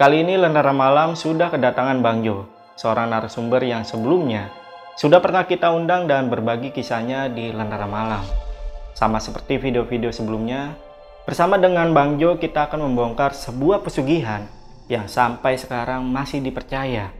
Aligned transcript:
Kali 0.00 0.24
ini 0.24 0.40
Lentera 0.40 0.72
Malam 0.72 1.12
sudah 1.12 1.52
kedatangan 1.52 2.00
Bang 2.00 2.24
Jo, 2.24 2.48
seorang 2.72 3.12
narasumber 3.12 3.60
yang 3.60 3.84
sebelumnya 3.84 4.48
sudah 4.96 5.20
pernah 5.20 5.44
kita 5.44 5.76
undang 5.76 6.08
dan 6.08 6.32
berbagi 6.32 6.72
kisahnya 6.72 7.28
di 7.28 7.52
Lentera 7.52 7.84
Malam. 7.84 8.24
Sama 8.96 9.20
seperti 9.20 9.60
video-video 9.60 10.08
sebelumnya, 10.08 10.72
bersama 11.28 11.60
dengan 11.60 11.92
Bang 11.92 12.16
Jo 12.16 12.40
kita 12.40 12.72
akan 12.72 12.88
membongkar 12.88 13.36
sebuah 13.36 13.84
pesugihan 13.84 14.48
yang 14.88 15.04
sampai 15.04 15.60
sekarang 15.60 16.08
masih 16.08 16.40
dipercaya 16.40 17.12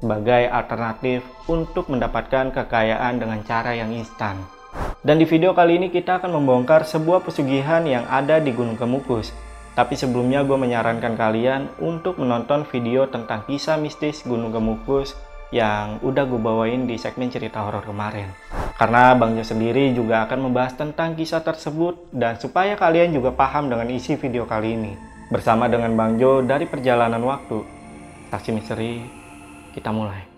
sebagai 0.00 0.48
alternatif 0.48 1.20
untuk 1.52 1.92
mendapatkan 1.92 2.48
kekayaan 2.48 3.20
dengan 3.20 3.44
cara 3.44 3.76
yang 3.76 3.92
instan. 3.92 4.40
Dan 5.04 5.20
di 5.20 5.28
video 5.28 5.52
kali 5.52 5.76
ini 5.76 5.92
kita 5.92 6.16
akan 6.16 6.40
membongkar 6.40 6.88
sebuah 6.88 7.28
pesugihan 7.28 7.84
yang 7.84 8.08
ada 8.08 8.40
di 8.40 8.56
Gunung 8.56 8.80
Kemukus 8.80 9.51
tapi 9.72 9.96
sebelumnya 9.96 10.44
gue 10.44 10.56
menyarankan 10.56 11.16
kalian 11.16 11.72
untuk 11.80 12.20
menonton 12.20 12.68
video 12.68 13.08
tentang 13.08 13.44
kisah 13.48 13.80
mistis 13.80 14.20
Gunung 14.24 14.52
Gemukus 14.52 15.16
yang 15.52 16.00
udah 16.00 16.24
gue 16.24 16.40
bawain 16.40 16.88
di 16.88 16.96
segmen 16.96 17.28
cerita 17.28 17.60
horor 17.60 17.84
kemarin. 17.84 18.32
Karena 18.76 19.12
Bang 19.12 19.36
Jo 19.36 19.44
sendiri 19.44 19.92
juga 19.92 20.24
akan 20.24 20.48
membahas 20.48 20.74
tentang 20.74 21.12
kisah 21.12 21.44
tersebut 21.44 22.08
dan 22.10 22.40
supaya 22.40 22.74
kalian 22.74 23.12
juga 23.12 23.30
paham 23.36 23.68
dengan 23.68 23.86
isi 23.92 24.16
video 24.16 24.48
kali 24.48 24.74
ini. 24.74 24.92
Bersama 25.28 25.68
dengan 25.68 25.92
Bang 25.92 26.16
Jo 26.16 26.40
dari 26.40 26.64
perjalanan 26.64 27.20
waktu. 27.20 27.62
Taksi 28.32 28.48
misteri, 28.52 29.04
kita 29.76 29.92
mulai. 29.92 30.31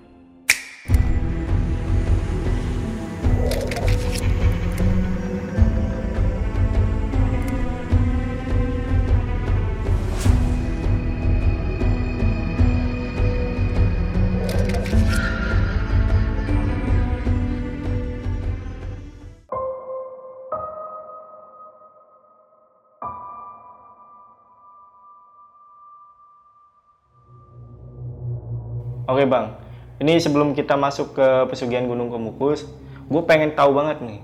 Oke 29.15 29.31
bang, 29.31 29.55
ini 30.03 30.19
sebelum 30.19 30.59
kita 30.59 30.75
masuk 30.75 31.15
ke 31.15 31.47
pesugihan 31.47 31.87
Gunung 31.87 32.11
Kemukus, 32.11 32.67
gue 33.07 33.23
pengen 33.23 33.55
tahu 33.55 33.71
banget 33.71 34.03
nih, 34.03 34.19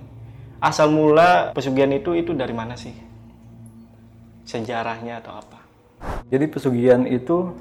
asal 0.58 0.90
mula 0.90 1.54
pesugihan 1.54 1.94
itu 1.94 2.10
itu 2.18 2.34
dari 2.34 2.50
mana 2.50 2.74
sih? 2.74 2.90
Sejarahnya 4.42 5.22
atau 5.22 5.38
apa? 5.38 5.62
Jadi 6.26 6.42
pesugihan 6.50 7.06
itu 7.06 7.54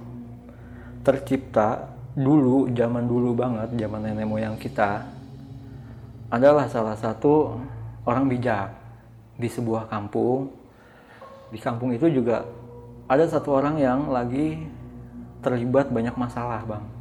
tercipta 1.05 1.94
dulu, 2.17 2.66
zaman 2.73 3.05
dulu 3.05 3.38
banget, 3.38 3.77
zaman 3.77 4.09
nenek 4.09 4.25
moyang 4.25 4.57
kita, 4.57 5.05
adalah 6.33 6.66
salah 6.66 6.97
satu 6.97 7.61
orang 8.09 8.25
bijak 8.25 8.73
di 9.38 9.45
sebuah 9.45 9.85
kampung. 9.85 10.50
Di 11.53 11.61
kampung 11.61 11.94
itu 11.94 12.09
juga 12.09 12.41
ada 13.05 13.22
satu 13.30 13.53
orang 13.53 13.77
yang 13.77 14.09
lagi 14.09 14.66
terlibat 15.45 15.94
banyak 15.94 16.17
masalah, 16.17 16.66
bang 16.66 16.97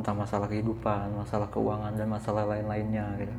entah 0.00 0.16
masalah 0.16 0.48
kehidupan, 0.48 1.12
masalah 1.12 1.46
keuangan 1.52 1.92
dan 1.92 2.08
masalah 2.08 2.48
lain-lainnya 2.48 3.06
gitu. 3.20 3.36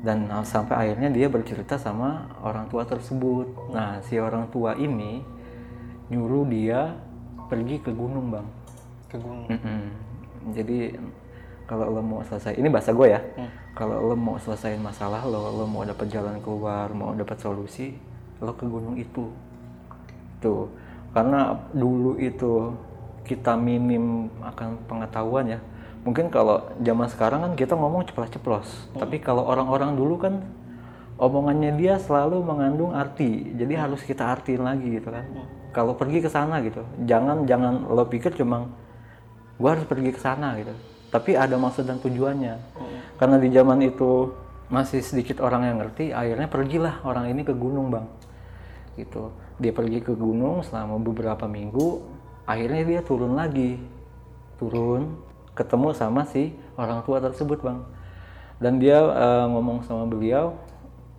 Dan 0.00 0.26
sampai 0.42 0.74
akhirnya 0.88 1.12
dia 1.12 1.30
bercerita 1.30 1.78
sama 1.78 2.26
orang 2.42 2.66
tua 2.72 2.82
tersebut. 2.88 3.70
Nah, 3.70 4.02
si 4.02 4.16
orang 4.18 4.48
tua 4.50 4.74
ini 4.74 5.22
nyuruh 6.10 6.48
dia 6.48 6.96
pergi 7.46 7.78
ke 7.78 7.94
gunung, 7.94 8.32
Bang. 8.32 8.48
Ke 9.06 9.16
gunung. 9.20 9.46
Mm 9.46 9.60
-mm. 9.60 9.82
Jadi 10.56 10.78
kalau 11.70 11.86
lo 11.86 12.02
mau 12.02 12.18
selesai, 12.26 12.58
ini 12.58 12.66
bahasa 12.66 12.90
gue 12.90 13.06
ya. 13.14 13.22
Hmm. 13.38 13.50
Kalau 13.78 14.10
lo 14.10 14.18
mau 14.18 14.34
selesaiin 14.42 14.82
masalah 14.82 15.22
lo, 15.22 15.54
lo 15.54 15.70
mau 15.70 15.86
dapat 15.86 16.10
jalan 16.10 16.42
keluar, 16.42 16.90
mau 16.90 17.14
dapat 17.14 17.38
solusi, 17.38 17.94
lo 18.42 18.50
ke 18.58 18.66
gunung 18.66 18.98
itu. 18.98 19.30
Tuh. 20.42 20.66
Karena 21.14 21.54
dulu 21.70 22.18
itu 22.18 22.74
kita 23.22 23.54
minim 23.54 24.26
akan 24.42 24.82
pengetahuan 24.90 25.54
ya 25.54 25.60
mungkin 26.00 26.32
kalau 26.32 26.72
zaman 26.80 27.08
sekarang 27.12 27.40
kan 27.44 27.52
kita 27.56 27.76
ngomong 27.76 28.08
ceplos-ceplos 28.08 28.66
hmm. 28.66 29.00
tapi 29.00 29.20
kalau 29.20 29.44
orang-orang 29.44 29.94
dulu 29.94 30.16
kan 30.16 30.40
omongannya 31.20 31.76
dia 31.76 32.00
selalu 32.00 32.40
mengandung 32.40 32.96
arti. 32.96 33.52
Jadi 33.52 33.76
hmm. 33.76 33.82
harus 33.84 34.00
kita 34.00 34.24
artiin 34.24 34.64
lagi 34.64 34.88
gitu 34.88 35.12
kan. 35.12 35.28
Hmm. 35.28 35.46
kalau 35.70 35.94
pergi 35.94 36.18
ke 36.24 36.26
sana 36.32 36.58
gitu. 36.66 36.82
Jangan 37.06 37.46
jangan 37.46 37.86
lo 37.86 38.02
pikir 38.08 38.34
cuma 38.34 38.66
gua 39.60 39.76
harus 39.78 39.86
pergi 39.86 40.10
ke 40.10 40.18
sana 40.18 40.56
gitu. 40.58 40.74
Tapi 41.12 41.36
ada 41.36 41.54
maksud 41.60 41.84
dan 41.84 42.00
tujuannya. 42.00 42.56
Hmm. 42.74 42.98
karena 43.20 43.36
di 43.36 43.52
zaman 43.52 43.84
itu 43.84 44.32
masih 44.72 45.04
sedikit 45.04 45.44
orang 45.44 45.68
yang 45.68 45.76
ngerti 45.84 46.08
akhirnya 46.08 46.48
pergilah 46.48 47.04
orang 47.04 47.28
ini 47.28 47.44
ke 47.44 47.52
gunung 47.52 47.92
bang. 47.92 48.08
Gitu. 48.96 49.28
Dia 49.60 49.76
pergi 49.76 50.00
ke 50.00 50.16
gunung 50.16 50.64
selama 50.64 50.96
beberapa 50.96 51.44
minggu 51.44 52.00
akhirnya 52.48 52.82
dia 52.88 53.00
turun 53.04 53.36
lagi. 53.36 53.76
Turun 54.56 55.20
ketemu 55.60 55.92
sama 55.92 56.24
si 56.24 56.56
orang 56.80 57.04
tua 57.04 57.20
tersebut 57.20 57.60
bang. 57.60 57.80
Dan 58.60 58.80
dia 58.80 59.00
uh, 59.00 59.44
ngomong 59.52 59.84
sama 59.84 60.08
beliau 60.08 60.56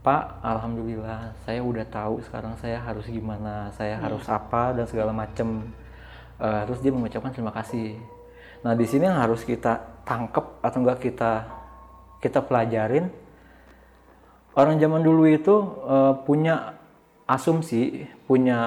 Pak 0.01 0.41
Alhamdulillah 0.41 1.37
saya 1.45 1.61
udah 1.61 1.85
tahu 1.85 2.25
sekarang 2.25 2.57
saya 2.57 2.81
harus 2.81 3.05
gimana 3.05 3.69
saya 3.77 4.01
hmm. 4.01 4.03
harus 4.09 4.25
apa 4.25 4.73
dan 4.73 4.89
segala 4.89 5.13
macem. 5.13 5.69
Uh, 6.41 6.65
terus 6.65 6.81
dia 6.81 6.89
mengucapkan 6.89 7.29
terima 7.29 7.53
kasih. 7.53 8.01
Nah 8.65 8.73
di 8.73 8.85
sini 8.89 9.05
yang 9.05 9.21
harus 9.21 9.45
kita 9.45 10.01
tangkep 10.01 10.65
atau 10.65 10.77
enggak 10.81 10.99
kita 11.05 11.31
kita 12.17 12.41
pelajarin 12.41 13.13
orang 14.57 14.81
zaman 14.81 15.01
dulu 15.05 15.29
itu 15.29 15.53
uh, 15.85 16.13
punya 16.25 16.81
asumsi 17.29 18.05
punya 18.25 18.59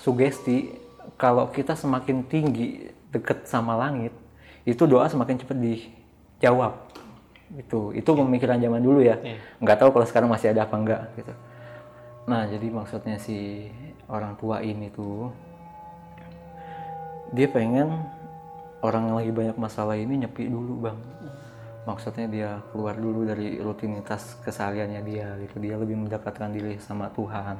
sugesti 0.00 0.88
kalau 1.16 1.48
kita 1.48 1.72
semakin 1.72 2.26
tinggi 2.30 2.86
deket 3.08 3.48
sama 3.48 3.74
langit, 3.74 4.12
itu 4.68 4.82
doa 4.84 5.08
semakin 5.08 5.40
cepat 5.40 5.56
dijawab. 5.56 6.72
Itu 7.56 7.96
itu 7.96 8.10
yeah. 8.12 8.20
pemikiran 8.20 8.60
zaman 8.60 8.80
dulu 8.84 9.00
ya. 9.00 9.16
Yeah. 9.24 9.40
Nggak 9.64 9.78
tahu 9.80 9.90
kalau 9.96 10.06
sekarang 10.06 10.28
masih 10.28 10.52
ada 10.52 10.68
apa 10.68 10.76
enggak 10.76 11.02
gitu. 11.16 11.32
Nah, 12.28 12.44
jadi 12.44 12.68
maksudnya 12.68 13.16
si 13.16 13.72
orang 14.04 14.36
tua 14.36 14.60
ini 14.60 14.92
tuh 14.92 15.32
dia 17.32 17.48
pengen 17.48 18.04
orang 18.84 19.08
yang 19.08 19.16
lagi 19.16 19.32
banyak 19.32 19.56
masalah 19.56 19.96
ini 19.96 20.28
nyepi 20.28 20.44
dulu, 20.44 20.84
Bang. 20.84 21.00
Maksudnya 21.88 22.28
dia 22.28 22.50
keluar 22.68 23.00
dulu 23.00 23.24
dari 23.24 23.56
rutinitas 23.56 24.36
kesehariannya 24.44 25.00
dia 25.08 25.40
gitu. 25.40 25.56
Dia 25.56 25.80
lebih 25.80 26.04
mendekatkan 26.04 26.52
diri 26.52 26.76
sama 26.76 27.08
Tuhan 27.16 27.56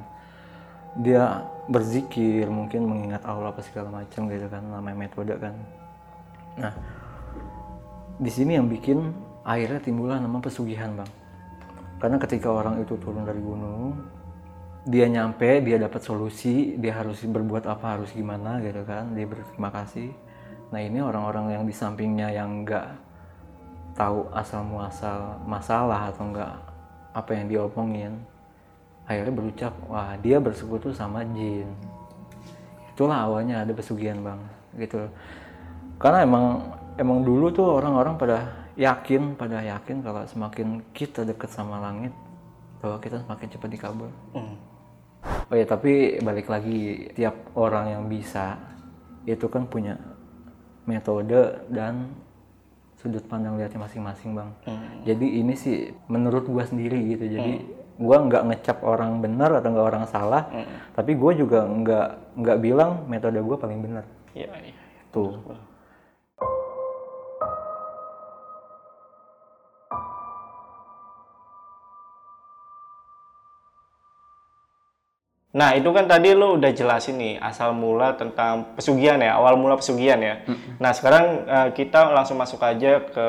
dia 0.96 1.44
berzikir 1.68 2.48
mungkin 2.48 2.88
mengingat 2.88 3.22
Allah 3.28 3.52
apa 3.52 3.60
segala 3.60 4.02
macam 4.02 4.26
gitu 4.26 4.46
kan 4.48 4.62
namanya 4.64 4.96
metode 4.96 5.34
kan 5.36 5.54
nah 6.56 6.72
di 8.18 8.30
sini 8.34 8.58
yang 8.58 8.66
bikin 8.66 9.14
akhirnya 9.46 9.78
timbullah 9.78 10.18
nama 10.18 10.42
pesugihan 10.42 10.90
bang. 10.98 11.10
Karena 11.98 12.18
ketika 12.18 12.50
orang 12.50 12.82
itu 12.82 12.94
turun 12.98 13.26
dari 13.26 13.38
gunung 13.38 13.94
dia 14.88 15.04
nyampe 15.04 15.60
dia 15.60 15.76
dapat 15.76 16.00
solusi 16.00 16.78
dia 16.80 16.96
harus 16.96 17.20
berbuat 17.20 17.66
apa 17.66 17.98
harus 17.98 18.10
gimana 18.10 18.58
gitu 18.58 18.82
kan. 18.82 19.14
Dia 19.14 19.26
berterima 19.26 19.70
kasih. 19.70 20.10
Nah 20.74 20.80
ini 20.82 20.98
orang-orang 20.98 21.54
yang 21.54 21.64
di 21.64 21.74
sampingnya 21.74 22.34
yang 22.34 22.66
nggak 22.66 22.86
tahu 23.94 24.26
asal 24.34 24.62
muasal 24.66 25.38
masalah 25.46 26.10
atau 26.10 26.30
enggak 26.30 26.54
apa 27.14 27.30
yang 27.34 27.50
diomongin 27.50 28.14
akhirnya 29.10 29.34
berucap 29.34 29.74
wah 29.90 30.14
dia 30.18 30.42
bersekutu 30.42 30.90
sama 30.90 31.22
jin. 31.22 31.70
Itulah 32.94 33.30
awalnya 33.30 33.62
ada 33.62 33.70
pesugihan 33.70 34.18
bang 34.22 34.40
gitu. 34.74 35.06
Karena 35.98 36.22
emang 36.22 36.77
emang 36.98 37.22
dulu 37.22 37.54
tuh 37.54 37.78
orang-orang 37.78 38.18
pada 38.18 38.36
yakin 38.74 39.38
pada 39.38 39.62
yakin 39.62 40.02
kalau 40.02 40.26
semakin 40.26 40.82
kita 40.90 41.22
dekat 41.22 41.48
sama 41.48 41.78
langit 41.78 42.10
bahwa 42.82 42.98
kita 42.98 43.22
semakin 43.22 43.46
cepat 43.54 43.70
dikabul. 43.70 44.10
Hmm. 44.34 44.54
oh 45.50 45.56
ya 45.58 45.66
tapi 45.66 46.22
balik 46.22 46.46
lagi 46.46 47.10
tiap 47.14 47.34
orang 47.58 47.90
yang 47.90 48.04
bisa 48.06 48.54
itu 49.26 49.46
kan 49.50 49.66
punya 49.66 49.98
metode 50.86 51.58
dan 51.70 52.10
sudut 52.98 53.22
pandang 53.26 53.58
lihatnya 53.58 53.82
masing-masing 53.82 54.34
bang. 54.34 54.50
Hmm. 54.66 55.02
jadi 55.06 55.26
ini 55.42 55.54
sih 55.54 55.94
menurut 56.10 56.50
gua 56.50 56.66
sendiri 56.66 56.98
gitu. 57.14 57.30
Jadi 57.30 57.52
hmm. 57.62 57.66
gue 57.98 58.16
nggak 58.30 58.42
ngecap 58.46 58.78
orang 58.86 59.18
benar 59.18 59.58
atau 59.58 59.74
nggak 59.74 59.88
orang 59.90 60.06
salah 60.06 60.46
mm. 60.54 60.94
tapi 60.94 61.18
gue 61.18 61.32
juga 61.34 61.66
nggak 61.66 62.38
nggak 62.38 62.58
bilang 62.62 63.10
metode 63.10 63.42
gue 63.42 63.56
paling 63.58 63.82
benar. 63.82 64.06
Iya 64.38 64.54
iya. 64.62 64.74
Tuh 65.10 65.34
Nah, 75.48 75.72
itu 75.72 75.88
kan 75.96 76.04
tadi 76.04 76.36
lo 76.36 76.60
udah 76.60 76.70
jelasin 76.76 77.16
nih 77.16 77.34
asal 77.40 77.72
mula 77.72 78.12
tentang 78.18 78.76
pesugihan 78.76 79.16
ya, 79.16 79.40
awal 79.40 79.56
mula 79.56 79.80
pesugihan 79.80 80.20
ya. 80.20 80.44
Nah, 80.76 80.92
sekarang 80.92 81.48
eh, 81.48 81.68
kita 81.72 82.12
langsung 82.12 82.36
masuk 82.36 82.60
aja 82.60 83.00
ke 83.00 83.26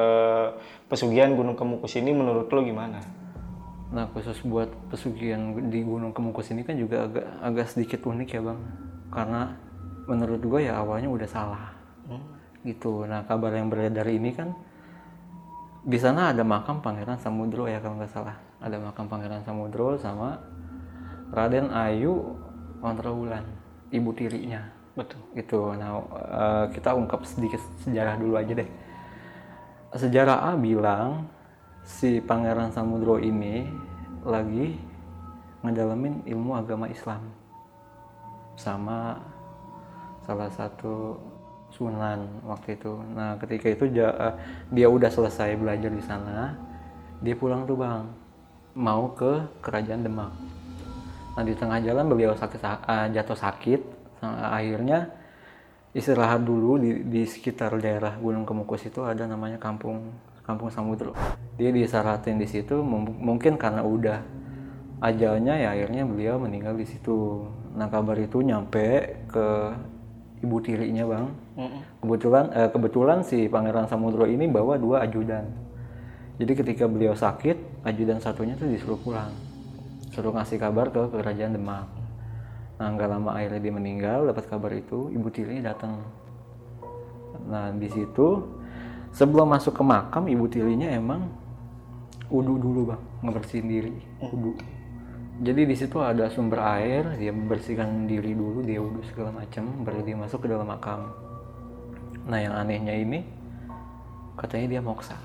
pesugihan 0.90 1.32
Gunung 1.38 1.56
Kemukus 1.56 1.96
ini 1.96 2.12
menurut 2.12 2.52
lo 2.52 2.60
gimana? 2.66 3.00
Nah 3.90 4.06
khusus 4.14 4.38
buat 4.46 4.70
pesugihan 4.94 5.50
di 5.66 5.82
Gunung 5.82 6.14
Kemukus 6.14 6.54
ini 6.54 6.62
kan 6.62 6.78
juga 6.78 7.10
agak 7.10 7.26
agak 7.42 7.66
sedikit 7.74 8.06
unik 8.06 8.30
ya 8.38 8.42
bang, 8.46 8.60
karena 9.10 9.42
menurut 10.06 10.42
gue 10.46 10.62
ya 10.70 10.78
awalnya 10.78 11.10
udah 11.10 11.26
salah, 11.26 11.74
gitu. 12.62 13.10
Nah 13.10 13.26
kabar 13.26 13.50
yang 13.58 13.66
beredar 13.74 14.06
ini 14.06 14.30
kan 14.30 14.54
di 15.82 15.98
sana 15.98 16.30
ada 16.30 16.46
makam 16.46 16.86
Pangeran 16.86 17.18
Samudro 17.18 17.66
ya 17.66 17.82
kalau 17.82 17.98
nggak 17.98 18.14
salah, 18.14 18.38
ada 18.62 18.78
makam 18.78 19.10
Pangeran 19.10 19.42
Samudro 19.42 19.98
sama 19.98 20.38
Raden 21.30 21.70
Ayu 21.70 22.36
Ontrowulan, 22.80 23.44
ibu 23.92 24.10
tirinya, 24.16 24.64
Betul. 24.96 25.20
gitu. 25.36 25.76
Nah 25.76 26.00
eh, 26.16 26.66
kita 26.74 26.96
ungkap 26.96 27.28
sedikit 27.28 27.60
sejarah 27.84 28.16
dulu 28.16 28.40
aja 28.40 28.54
deh. 28.56 28.70
Sejarah 29.94 30.50
A 30.50 30.52
bilang 30.56 31.28
si 31.84 32.22
Pangeran 32.22 32.70
Samudro 32.70 33.18
ini 33.18 33.66
lagi 34.22 34.78
ngedalamin 35.66 36.24
ilmu 36.30 36.56
agama 36.56 36.88
Islam 36.88 37.20
sama 38.56 39.20
salah 40.24 40.52
satu 40.54 41.18
sunan 41.74 42.26
waktu 42.46 42.76
itu. 42.76 42.94
Nah, 43.14 43.38
ketika 43.42 43.68
itu 43.70 43.86
ja- 43.94 44.16
eh, 44.18 44.36
dia 44.74 44.88
udah 44.90 45.10
selesai 45.10 45.58
belajar 45.58 45.90
di 45.90 46.04
sana, 46.04 46.54
dia 47.22 47.34
pulang 47.38 47.66
tuh 47.66 47.78
bang, 47.78 48.06
mau 48.74 49.14
ke 49.14 49.42
kerajaan 49.62 50.06
Demak. 50.06 50.32
Nah, 51.40 51.48
di 51.48 51.56
tengah 51.56 51.80
jalan 51.80 52.04
beliau 52.12 52.36
sakit 52.36 52.60
eh, 52.60 53.08
jatuh 53.16 53.40
sakit, 53.40 53.82
Nah, 54.20 54.52
akhirnya 54.52 55.08
istirahat 55.96 56.44
dulu 56.44 56.76
di, 56.76 57.08
di 57.08 57.24
sekitar 57.24 57.72
daerah 57.80 58.20
Gunung 58.20 58.44
Kemukus 58.44 58.84
itu 58.86 59.02
ada 59.08 59.24
namanya 59.26 59.56
kampung 59.58 60.12
Kampung 60.44 60.74
Samudro. 60.74 61.14
Dia 61.62 61.70
disaratin 61.70 62.42
di 62.42 62.50
situ 62.50 62.82
mungkin 62.84 63.56
karena 63.56 63.86
udah 63.86 64.20
ajalnya 65.00 65.56
ya 65.56 65.78
akhirnya 65.78 66.04
beliau 66.10 66.42
meninggal 66.42 66.74
di 66.74 66.90
situ. 66.90 67.46
Nah 67.78 67.86
kabar 67.86 68.18
itu 68.18 68.42
nyampe 68.42 69.22
ke 69.30 69.48
ibu 70.42 70.58
tirinya 70.60 71.06
bang. 71.06 71.26
Kebetulan 72.02 72.46
eh, 72.50 72.70
kebetulan 72.74 73.20
si 73.22 73.46
Pangeran 73.46 73.86
Samudro 73.86 74.26
ini 74.26 74.50
bawa 74.50 74.82
dua 74.82 75.06
ajudan. 75.06 75.46
Jadi 76.42 76.56
ketika 76.56 76.90
beliau 76.90 77.14
sakit, 77.14 77.86
ajudan 77.86 78.18
satunya 78.18 78.58
tuh 78.58 78.72
disuruh 78.72 78.98
pulang, 78.98 79.30
suruh 80.20 80.36
ngasih 80.36 80.60
kabar 80.60 80.92
ke 80.92 81.00
kerajaan 81.16 81.56
Demak. 81.56 81.88
Nah 82.76 82.92
nggak 82.92 83.08
lama 83.08 83.40
akhirnya 83.40 83.64
dia 83.64 83.72
meninggal, 83.72 84.28
dapat 84.28 84.52
kabar 84.52 84.76
itu, 84.76 85.08
ibu 85.16 85.32
tirinya 85.32 85.72
datang. 85.72 86.04
Nah 87.48 87.72
di 87.72 87.88
situ 87.88 88.44
sebelum 89.16 89.48
masuk 89.48 89.80
ke 89.80 89.84
makam 89.88 90.28
ibu 90.28 90.44
tirinya 90.52 90.92
emang 90.92 91.32
udu 92.28 92.60
dulu 92.60 92.92
bang, 92.92 93.02
ngebersihin 93.24 93.68
diri, 93.72 93.96
udu. 94.20 94.60
Jadi 95.40 95.62
di 95.64 95.76
situ 95.80 96.04
ada 96.04 96.28
sumber 96.28 96.60
air, 96.68 97.16
dia 97.16 97.32
membersihkan 97.32 98.12
diri 98.12 98.36
dulu, 98.36 98.60
dia 98.60 98.84
udu 98.84 99.00
segala 99.08 99.32
macam, 99.32 99.88
baru 99.88 100.04
dia 100.04 100.20
masuk 100.20 100.44
ke 100.44 100.48
dalam 100.52 100.68
makam. 100.68 101.16
Nah 102.28 102.44
yang 102.44 102.60
anehnya 102.60 102.92
ini 102.92 103.24
katanya 104.36 104.68
dia 104.68 104.82
moksa. 104.84 105.16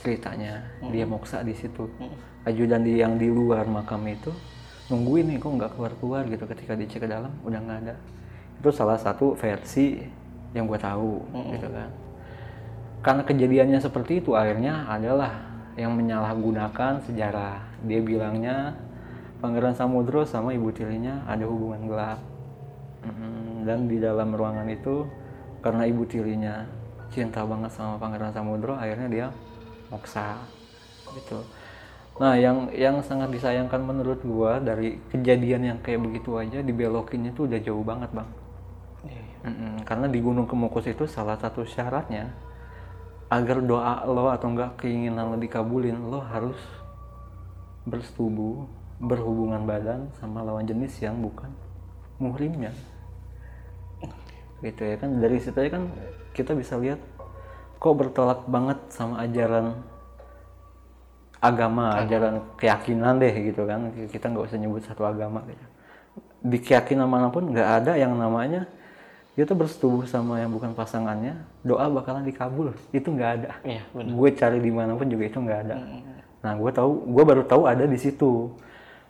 Ceritanya 0.00 0.64
dia 0.88 1.04
moksa 1.04 1.44
di 1.44 1.52
situ. 1.52 1.92
Ajudan 2.48 2.80
di 2.80 2.96
yang 2.96 3.20
di 3.20 3.28
luar 3.28 3.68
makam 3.68 4.08
itu 4.08 4.32
nungguin 4.88 5.28
nih 5.28 5.36
kok 5.36 5.52
nggak 5.52 5.70
keluar 5.76 5.92
keluar 6.00 6.22
gitu 6.24 6.48
ketika 6.48 6.72
dicek 6.72 7.04
ke 7.04 7.08
dalam 7.08 7.28
udah 7.44 7.60
nggak 7.60 7.78
ada. 7.84 7.94
Itu 8.58 8.72
salah 8.72 8.96
satu 8.96 9.36
versi 9.36 10.00
yang 10.56 10.64
gue 10.64 10.80
tahu 10.80 11.20
gitu 11.52 11.68
kan. 11.68 11.90
Karena 13.04 13.22
kejadiannya 13.22 13.78
seperti 13.78 14.24
itu 14.24 14.32
akhirnya 14.34 14.88
adalah 14.88 15.44
yang 15.78 15.94
menyalahgunakan 15.94 17.04
sejarah. 17.06 17.62
Dia 17.86 18.00
bilangnya 18.02 18.74
Pangeran 19.38 19.70
Samudro 19.78 20.26
sama 20.26 20.50
ibu 20.50 20.74
tirinya 20.74 21.22
ada 21.30 21.46
hubungan 21.46 21.86
gelap. 21.86 22.18
Mm, 23.06 23.62
Dan 23.62 23.78
di 23.86 24.02
dalam 24.02 24.34
ruangan 24.34 24.66
itu 24.66 25.06
karena 25.62 25.86
ibu 25.86 26.02
tirinya 26.02 26.66
cinta 27.14 27.46
banget 27.46 27.70
sama 27.70 27.94
Pangeran 28.02 28.34
Samudro, 28.34 28.74
akhirnya 28.74 29.06
dia 29.06 29.26
moksa 29.94 30.42
gitu. 31.14 31.38
Nah, 32.18 32.34
yang 32.34 32.66
yang 32.74 32.98
sangat 33.00 33.30
disayangkan 33.30 33.78
menurut 33.78 34.18
gua 34.26 34.58
dari 34.58 34.98
kejadian 35.14 35.62
yang 35.74 35.78
kayak 35.78 36.02
begitu 36.02 36.34
aja 36.34 36.58
dibelokinnya 36.62 37.30
tuh 37.30 37.46
udah 37.46 37.60
jauh 37.62 37.86
banget, 37.86 38.10
Bang. 38.10 38.26
Mm-mm, 39.46 39.86
karena 39.86 40.10
di 40.10 40.18
Gunung 40.18 40.50
Kemukus 40.50 40.90
itu 40.90 41.06
salah 41.06 41.38
satu 41.38 41.62
syaratnya 41.62 42.34
agar 43.30 43.62
doa 43.62 44.02
lo 44.02 44.34
atau 44.34 44.50
enggak 44.50 44.82
keinginan 44.82 45.30
lo 45.30 45.38
dikabulin, 45.38 45.94
lo 46.10 46.18
harus 46.18 46.58
bersetubuh, 47.86 48.66
berhubungan 48.98 49.62
badan 49.62 50.10
sama 50.18 50.42
lawan 50.42 50.66
jenis 50.66 50.98
yang 50.98 51.22
bukan 51.22 51.54
muhrimnya. 52.18 52.74
Gitu 54.58 54.82
ya 54.82 54.98
kan 54.98 55.22
dari 55.22 55.38
situ 55.38 55.54
aja 55.54 55.78
kan 55.78 55.86
kita 56.34 56.58
bisa 56.58 56.74
lihat 56.82 56.98
kok 57.78 57.94
bertolak 57.94 58.42
banget 58.50 58.78
sama 58.90 59.22
ajaran 59.22 59.78
agama, 61.38 62.02
ajaran 62.02 62.42
keyakinan 62.58 63.18
deh 63.22 63.34
gitu 63.50 63.62
kan. 63.64 63.90
Kita 64.10 64.26
nggak 64.30 64.44
usah 64.50 64.58
nyebut 64.58 64.82
satu 64.84 65.06
agama 65.06 65.42
gitu. 65.46 65.64
Di 66.38 66.58
keyakinan 66.62 67.06
mana 67.10 67.30
pun 67.30 67.50
nggak 67.50 67.68
ada 67.82 67.92
yang 67.98 68.14
namanya 68.14 68.66
kita 69.38 69.54
bersetubuh 69.54 70.02
sama 70.02 70.42
yang 70.42 70.50
bukan 70.50 70.74
pasangannya, 70.74 71.38
doa 71.62 71.86
bakalan 71.86 72.26
dikabul. 72.26 72.74
Itu 72.90 73.14
nggak 73.14 73.30
ada. 73.38 73.50
Iya. 73.62 73.82
Gue 73.94 74.34
cari 74.34 74.58
di 74.58 74.70
mana 74.74 74.98
pun 74.98 75.06
juga 75.06 75.30
itu 75.30 75.38
nggak 75.38 75.60
ada. 75.62 75.74
Nah, 76.42 76.52
gue 76.58 76.70
tahu, 76.74 76.90
gue 77.06 77.24
baru 77.26 77.42
tahu 77.46 77.62
ada 77.70 77.86
di 77.86 77.98
situ. 77.98 78.50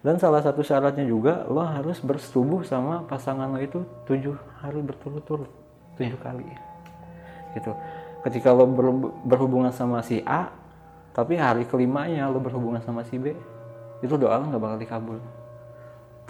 Dan 0.04 0.20
salah 0.20 0.44
satu 0.44 0.60
syaratnya 0.60 1.08
juga 1.08 1.48
lo 1.48 1.64
harus 1.64 1.98
bersetubuh 2.04 2.60
sama 2.62 3.08
pasangan 3.08 3.50
lo 3.50 3.58
itu 3.58 3.82
tujuh 4.04 4.36
hari 4.60 4.84
berturut-turut, 4.84 5.48
tujuh 5.96 6.20
kali. 6.20 6.44
Gitu. 7.56 7.72
Ketika 8.22 8.52
lo 8.52 8.68
ber- 8.68 9.12
berhubungan 9.24 9.72
sama 9.72 10.04
si 10.04 10.20
A, 10.28 10.52
tapi 11.18 11.34
hari 11.34 11.66
kelimanya 11.66 12.30
lo 12.30 12.38
berhubungan 12.38 12.78
sama 12.78 13.02
si 13.02 13.18
B, 13.18 13.34
itu 13.98 14.14
doa 14.14 14.38
lo 14.38 14.54
nggak 14.54 14.62
bakal 14.62 14.78
dikabul. 14.78 15.18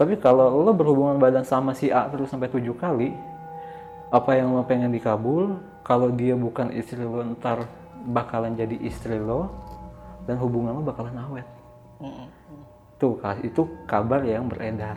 Tapi 0.01 0.17
kalau 0.17 0.65
lo 0.65 0.73
berhubungan 0.73 1.21
badan 1.21 1.45
sama 1.45 1.77
si 1.77 1.93
A 1.93 2.09
terus 2.09 2.33
sampai 2.33 2.49
tujuh 2.49 2.73
kali, 2.73 3.13
apa 4.09 4.33
yang 4.33 4.57
lo 4.57 4.65
pengen 4.65 4.89
dikabul, 4.89 5.61
kalau 5.85 6.09
dia 6.09 6.33
bukan 6.33 6.73
istri 6.73 7.05
lo 7.05 7.21
ntar 7.37 7.69
bakalan 8.09 8.57
jadi 8.57 8.81
istri 8.81 9.21
lo, 9.21 9.53
dan 10.25 10.41
hubungan 10.41 10.81
lo 10.81 10.81
bakalan 10.81 11.21
awet. 11.21 11.45
Tuh, 12.97 13.21
ka- 13.21 13.45
itu 13.45 13.69
kabar 13.85 14.25
yang 14.25 14.49
beredar. 14.49 14.97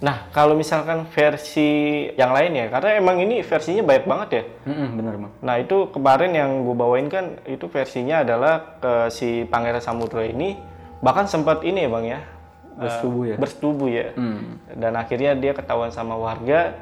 Nah, 0.00 0.32
kalau 0.32 0.56
misalkan 0.56 1.04
versi 1.12 2.08
yang 2.16 2.32
lain 2.32 2.56
ya, 2.56 2.66
karena 2.72 2.96
emang 2.96 3.20
ini 3.20 3.44
versinya 3.44 3.84
banyak 3.84 4.06
banget 4.08 4.28
ya. 4.32 4.42
Mm-mm, 4.72 4.88
bener 4.96 5.14
bang. 5.20 5.32
Nah, 5.44 5.54
itu 5.60 5.76
kemarin 5.92 6.32
yang 6.32 6.50
gue 6.64 6.72
bawain 6.72 7.12
kan, 7.12 7.36
itu 7.44 7.68
versinya 7.68 8.24
adalah 8.24 8.80
ke 8.80 9.12
si 9.12 9.44
Pangeran 9.44 9.84
Samudra 9.84 10.24
ini, 10.24 10.56
bahkan 11.04 11.28
sempat 11.28 11.60
ini 11.68 11.84
ya 11.84 11.90
bang 11.92 12.06
ya, 12.16 12.20
Bersetubuh 12.80 13.24
ya. 13.28 13.36
bersetubuh 13.36 13.88
ya. 13.92 14.06
Hmm. 14.16 14.56
Dan 14.72 14.96
akhirnya 14.96 15.36
dia 15.36 15.52
ketahuan 15.52 15.92
sama 15.92 16.16
warga, 16.16 16.80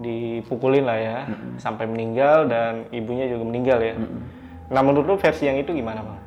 dipukulin 0.00 0.88
lah 0.88 0.96
ya, 0.96 1.18
sampai 1.60 1.84
meninggal 1.84 2.48
dan 2.48 2.88
ibunya 2.88 3.28
juga 3.28 3.44
meninggal 3.44 3.78
ya. 3.84 3.94
Nah, 4.72 4.80
menurut 4.80 5.04
lu 5.12 5.16
versi 5.20 5.44
yang 5.44 5.60
itu 5.60 5.76
gimana 5.76 6.00
bang? 6.00 6.18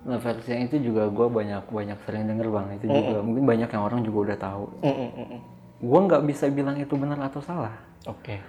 Nah 0.00 0.16
versi 0.16 0.48
yang 0.56 0.64
itu 0.64 0.76
juga 0.80 1.12
gue 1.12 1.26
banyak 1.28 1.68
banyak 1.68 1.98
sering 2.08 2.24
denger 2.24 2.48
bang. 2.48 2.66
Itu 2.80 2.86
juga 2.88 3.18
mungkin 3.20 3.44
banyak 3.44 3.68
yang 3.68 3.82
orang 3.84 4.00
juga 4.00 4.18
udah 4.32 4.38
tahu. 4.40 4.64
Mm, 4.80 4.88
mm, 4.88 5.10
mm, 5.12 5.26
mm. 5.28 5.40
Gue 5.80 6.00
nggak 6.08 6.22
bisa 6.24 6.44
bilang 6.48 6.76
itu 6.80 6.94
benar 6.96 7.20
atau 7.20 7.40
salah. 7.44 7.74
Oke. 8.08 8.40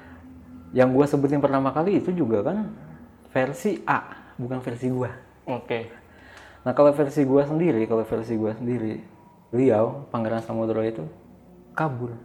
Yang 0.71 0.89
gue 0.95 1.05
sebutin 1.11 1.43
pertama 1.43 1.75
kali 1.75 1.99
itu 1.99 2.15
juga 2.15 2.43
kan 2.47 2.71
versi 3.35 3.83
A, 3.83 4.31
bukan 4.39 4.63
versi 4.63 4.87
gue. 4.87 5.11
Oke. 5.47 5.79
Nah 6.63 6.71
kalau 6.71 6.95
versi 6.95 7.27
gue 7.27 7.43
sendiri, 7.43 7.83
kalau 7.89 8.07
versi 8.07 8.37
gue 8.37 8.51
sendiri, 8.55 8.93
beliau 9.51 10.07
Pangeran 10.07 10.39
Samudro 10.45 10.79
itu 10.85 11.03
kabur. 11.75 12.15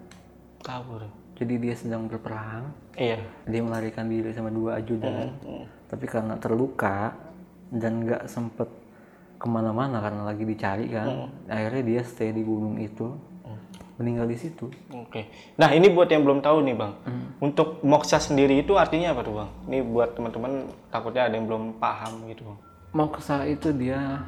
Kabur. 0.63 1.03
Jadi 1.37 1.55
dia 1.61 1.75
sedang 1.77 2.09
berperang, 2.09 2.73
Iya. 2.97 3.21
dia 3.45 3.61
melarikan 3.61 4.09
diri 4.09 4.33
sama 4.33 4.49
dua 4.49 4.81
ajudan. 4.81 5.37
Tapi 5.87 6.05
karena 6.09 6.41
terluka 6.41 7.13
dan 7.69 8.07
nggak 8.09 8.25
sempet 8.25 8.69
ke 9.37 9.47
mana-mana 9.49 10.01
karena 10.01 10.23
lagi 10.25 10.45
dicari 10.49 10.89
kan, 10.89 11.31
akhirnya 11.47 11.83
dia 11.85 12.03
stay 12.05 12.33
di 12.33 12.41
gunung 12.41 12.81
itu, 12.81 13.13
meninggal 14.01 14.29
di 14.29 14.37
situ. 14.37 14.69
Oke. 14.93 15.29
Nah, 15.57 15.73
ini 15.73 15.89
buat 15.93 16.09
yang 16.09 16.25
belum 16.25 16.41
tahu 16.45 16.65
nih, 16.65 16.77
Bang. 16.77 16.93
Untuk 17.41 17.81
moksa 17.85 18.21
sendiri 18.21 18.61
itu 18.61 18.77
artinya 18.77 19.13
apa 19.13 19.21
tuh, 19.25 19.35
Bang? 19.41 19.51
Ini 19.69 19.85
buat 19.85 20.17
teman-teman 20.17 20.69
takutnya 20.89 21.29
ada 21.29 21.35
yang 21.37 21.47
belum 21.49 21.77
paham 21.81 22.25
gitu, 22.29 22.45
Bang. 22.49 22.59
Moksa 22.97 23.45
itu 23.45 23.73
dia 23.77 24.25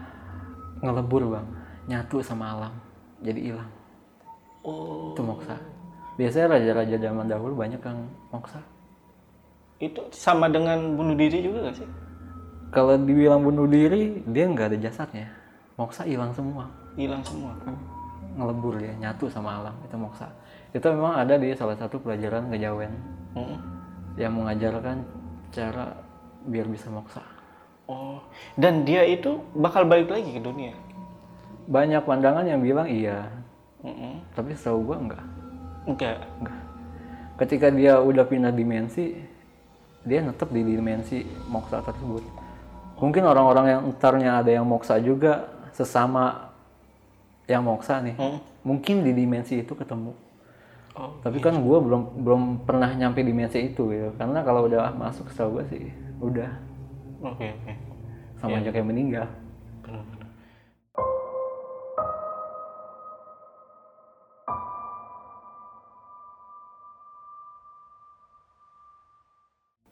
ngelebur 0.82 1.26
bang, 1.34 1.46
nyatu 1.90 2.22
sama 2.22 2.54
alam. 2.54 2.74
jadi 3.18 3.50
hilang 3.50 3.70
Oh. 4.62 5.10
itu 5.14 5.22
moksa 5.26 5.58
biasanya 6.14 6.58
raja-raja 6.58 6.96
zaman 6.98 7.26
dahulu 7.26 7.54
banyak 7.58 7.82
yang 7.82 7.98
moksa 8.30 8.62
Itu 9.78 10.10
sama 10.10 10.50
dengan 10.50 10.98
bunuh 10.98 11.14
diri 11.14 11.38
juga 11.38 11.70
gak 11.70 11.82
sih? 11.82 11.88
Kalau 12.68 12.94
dibilang 12.96 13.40
bunuh 13.40 13.64
diri 13.64 14.20
dia 14.26 14.44
nggak 14.44 14.74
ada 14.74 14.78
jasadnya 14.78 15.28
moksa 15.74 16.04
hilang 16.04 16.32
semua 16.32 16.66
Hilang 16.98 17.22
semua. 17.22 17.54
ngelebur 18.34 18.74
dia 18.76 18.90
nyatu 18.98 19.30
sama 19.30 19.62
alam 19.62 19.74
itu 19.82 19.94
moksa 19.94 20.26
itu 20.70 20.84
memang 20.84 21.14
ada 21.16 21.34
di 21.34 21.54
salah 21.54 21.74
satu 21.74 21.98
pelajaran 21.98 22.48
kejawen 22.48 22.92
Mm. 23.28 23.58
yang 24.16 24.32
mengajarkan 24.34 25.04
cara 25.50 25.94
biar 26.44 26.66
bisa 26.66 26.88
moksa 26.88 27.22
Oh. 27.88 28.20
Dan 28.52 28.84
dia 28.84 29.00
itu 29.00 29.40
bakal 29.56 29.88
balik 29.88 30.12
lagi 30.12 30.28
ke 30.28 30.40
dunia. 30.40 30.76
banyak 31.64 32.04
pandangan 32.04 32.44
yang 32.44 32.60
bilang 32.60 32.84
iya 32.84 33.24
Mm-mm. 33.80 34.20
tapi 34.32 34.52
setahu 34.52 34.84
gua 34.84 34.96
enggak 34.98 35.24
Enggak. 35.84 36.18
enggak 36.36 36.60
ketika 37.38 37.68
dia 37.70 37.96
udah 37.96 38.24
pindah 38.24 38.50
dimensi 38.50 39.16
dia 40.02 40.20
tetap 40.20 40.48
di 40.48 40.64
dimensi 40.64 41.22
moksa 41.46 41.80
tersebut 41.80 42.24
mungkin 42.98 43.22
orang-orang 43.24 43.66
yang 43.68 43.80
entarnya 43.88 44.42
ada 44.42 44.50
yang 44.50 44.66
moksa 44.66 44.98
juga 44.98 45.46
sesama 45.72 46.50
yang 47.46 47.62
moksa 47.64 48.02
nih 48.02 48.18
Mm. 48.18 48.38
mungkin 48.66 48.96
di 49.06 49.14
dimensi 49.14 49.62
itu 49.62 49.72
ketemu 49.72 50.12
Oh. 50.98 51.14
tapi 51.22 51.38
kan 51.38 51.54
gua 51.62 51.78
belum 51.78 52.02
belum 52.26 52.42
pernah 52.66 52.90
nyampe 52.90 53.22
dimensi 53.22 53.70
itu 53.70 53.94
ya 53.94 54.10
karena 54.18 54.42
kalau 54.42 54.66
udah 54.66 54.90
masuk 54.98 55.30
setahu 55.30 55.62
gua 55.62 55.64
sih 55.70 55.94
udah 56.18 56.50
Oke 57.22 57.54
oke. 57.54 57.72
sama 58.34 58.58
aja 58.58 58.74
kayak 58.74 58.82
meninggal 58.86 59.26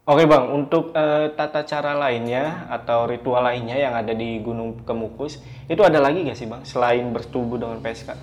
Oke 0.07 0.23
bang, 0.23 0.45
untuk 0.55 0.95
eh, 0.95 1.35
tata 1.35 1.67
cara 1.67 1.91
lainnya 1.99 2.71
atau 2.71 3.11
ritual 3.11 3.43
lainnya 3.43 3.75
yang 3.75 3.91
ada 3.91 4.15
di 4.15 4.39
Gunung 4.39 4.87
Kemukus 4.87 5.43
itu 5.67 5.83
ada 5.83 5.99
lagi 5.99 6.23
gak 6.23 6.39
sih 6.39 6.47
bang 6.47 6.63
selain 6.63 7.11
bertubuh 7.11 7.59
dengan 7.59 7.83
PSK? 7.83 8.15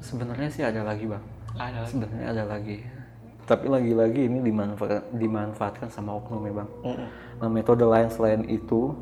sebenarnya 0.00 0.48
sih 0.48 0.64
ada 0.64 0.80
lagi 0.82 1.04
bang 1.04 1.22
Ada 1.56 1.84
lagi. 1.84 1.90
sebenarnya 1.92 2.24
ada 2.28 2.44
lagi 2.44 2.76
tapi 3.44 3.66
lagi-lagi 3.66 4.20
ini 4.28 4.38
dimanfaatkan 4.40 5.02
dimanfaatkan 5.12 5.88
sama 5.88 6.14
oknum 6.14 6.44
ya 6.44 6.54
bang 6.54 6.70
Mm-mm. 6.86 7.08
Nah, 7.40 7.48
metode 7.48 7.82
lain 7.82 8.08
selain 8.12 8.44
itu, 8.46 8.92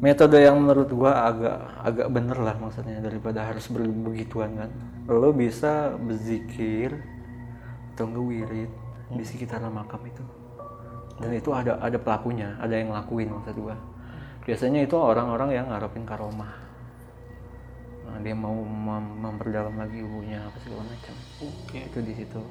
metode 0.00 0.40
yang 0.40 0.56
menurut 0.56 0.88
gua 0.90 1.28
agak 1.28 1.56
agak 1.84 2.08
bener 2.08 2.38
lah 2.40 2.56
maksudnya 2.56 2.98
daripada 2.98 3.44
harus 3.44 3.68
ber- 3.68 3.86
begituan 3.86 4.56
kan. 4.56 4.70
Lo 5.06 5.30
bisa 5.30 5.92
berzikir 5.94 6.96
atau 7.92 8.08
ngewirid 8.08 8.72
di 9.12 9.22
sekitaran 9.22 9.68
makam 9.68 10.00
itu. 10.08 10.24
Dan 11.20 11.30
itu 11.36 11.50
ada 11.52 11.76
ada 11.82 11.98
pelakunya, 12.00 12.56
ada 12.56 12.72
yang 12.72 12.94
ngelakuin 12.94 13.28
maksud 13.28 13.56
gua. 13.58 13.76
Biasanya 14.42 14.80
itu 14.82 14.96
orang-orang 14.98 15.54
yang 15.54 15.66
ngarepin 15.70 16.02
karomah. 16.02 16.50
Nah, 18.08 18.18
dia 18.20 18.34
mau 18.34 18.52
mem- 18.52 19.16
memperdalam 19.22 19.72
lagi 19.78 20.02
ibunya 20.02 20.42
apa 20.42 20.58
segala 20.60 20.82
macam. 20.84 21.14
Oke. 21.46 21.78
Itu 21.86 21.98
di 22.02 22.12
situ. 22.12 22.42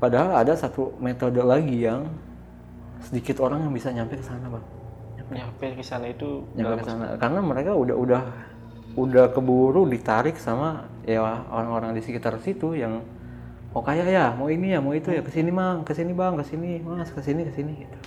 Padahal 0.00 0.42
ada 0.42 0.56
satu 0.58 0.96
metode 0.98 1.38
lagi 1.44 1.84
yang 1.84 2.08
sedikit 2.98 3.38
orang 3.44 3.68
yang 3.68 3.74
bisa 3.74 3.92
nyampe 3.94 4.18
ke 4.18 4.24
sana, 4.24 4.50
Bang. 4.50 4.64
Nyampe 5.32 5.66
ke 5.78 5.84
sana 5.84 6.06
itu 6.10 6.44
Nyampe 6.52 6.82
ke 6.82 6.86
sana 6.88 7.16
karena 7.16 7.40
mereka 7.40 7.72
udah 7.72 7.96
udah 7.96 8.22
udah 8.92 9.24
keburu 9.32 9.88
ditarik 9.88 10.36
sama 10.36 10.84
ya 11.08 11.24
orang-orang 11.48 11.96
di 11.96 12.04
sekitar 12.04 12.36
situ 12.44 12.76
yang 12.76 13.00
mau 13.72 13.80
kaya 13.80 14.04
ya, 14.04 14.36
mau 14.36 14.52
ini 14.52 14.76
ya, 14.76 14.78
mau 14.84 14.92
itu 14.92 15.08
ya, 15.08 15.24
ke 15.24 15.32
sini 15.32 15.48
mang, 15.48 15.80
ke 15.80 15.96
sini 15.96 16.12
bang, 16.12 16.36
ke 16.36 16.44
sini 16.44 16.80
mas, 16.84 17.08
ke 17.08 17.20
sini 17.24 17.48
ke 17.48 17.52
sini 17.56 17.72
gitu. 17.88 17.98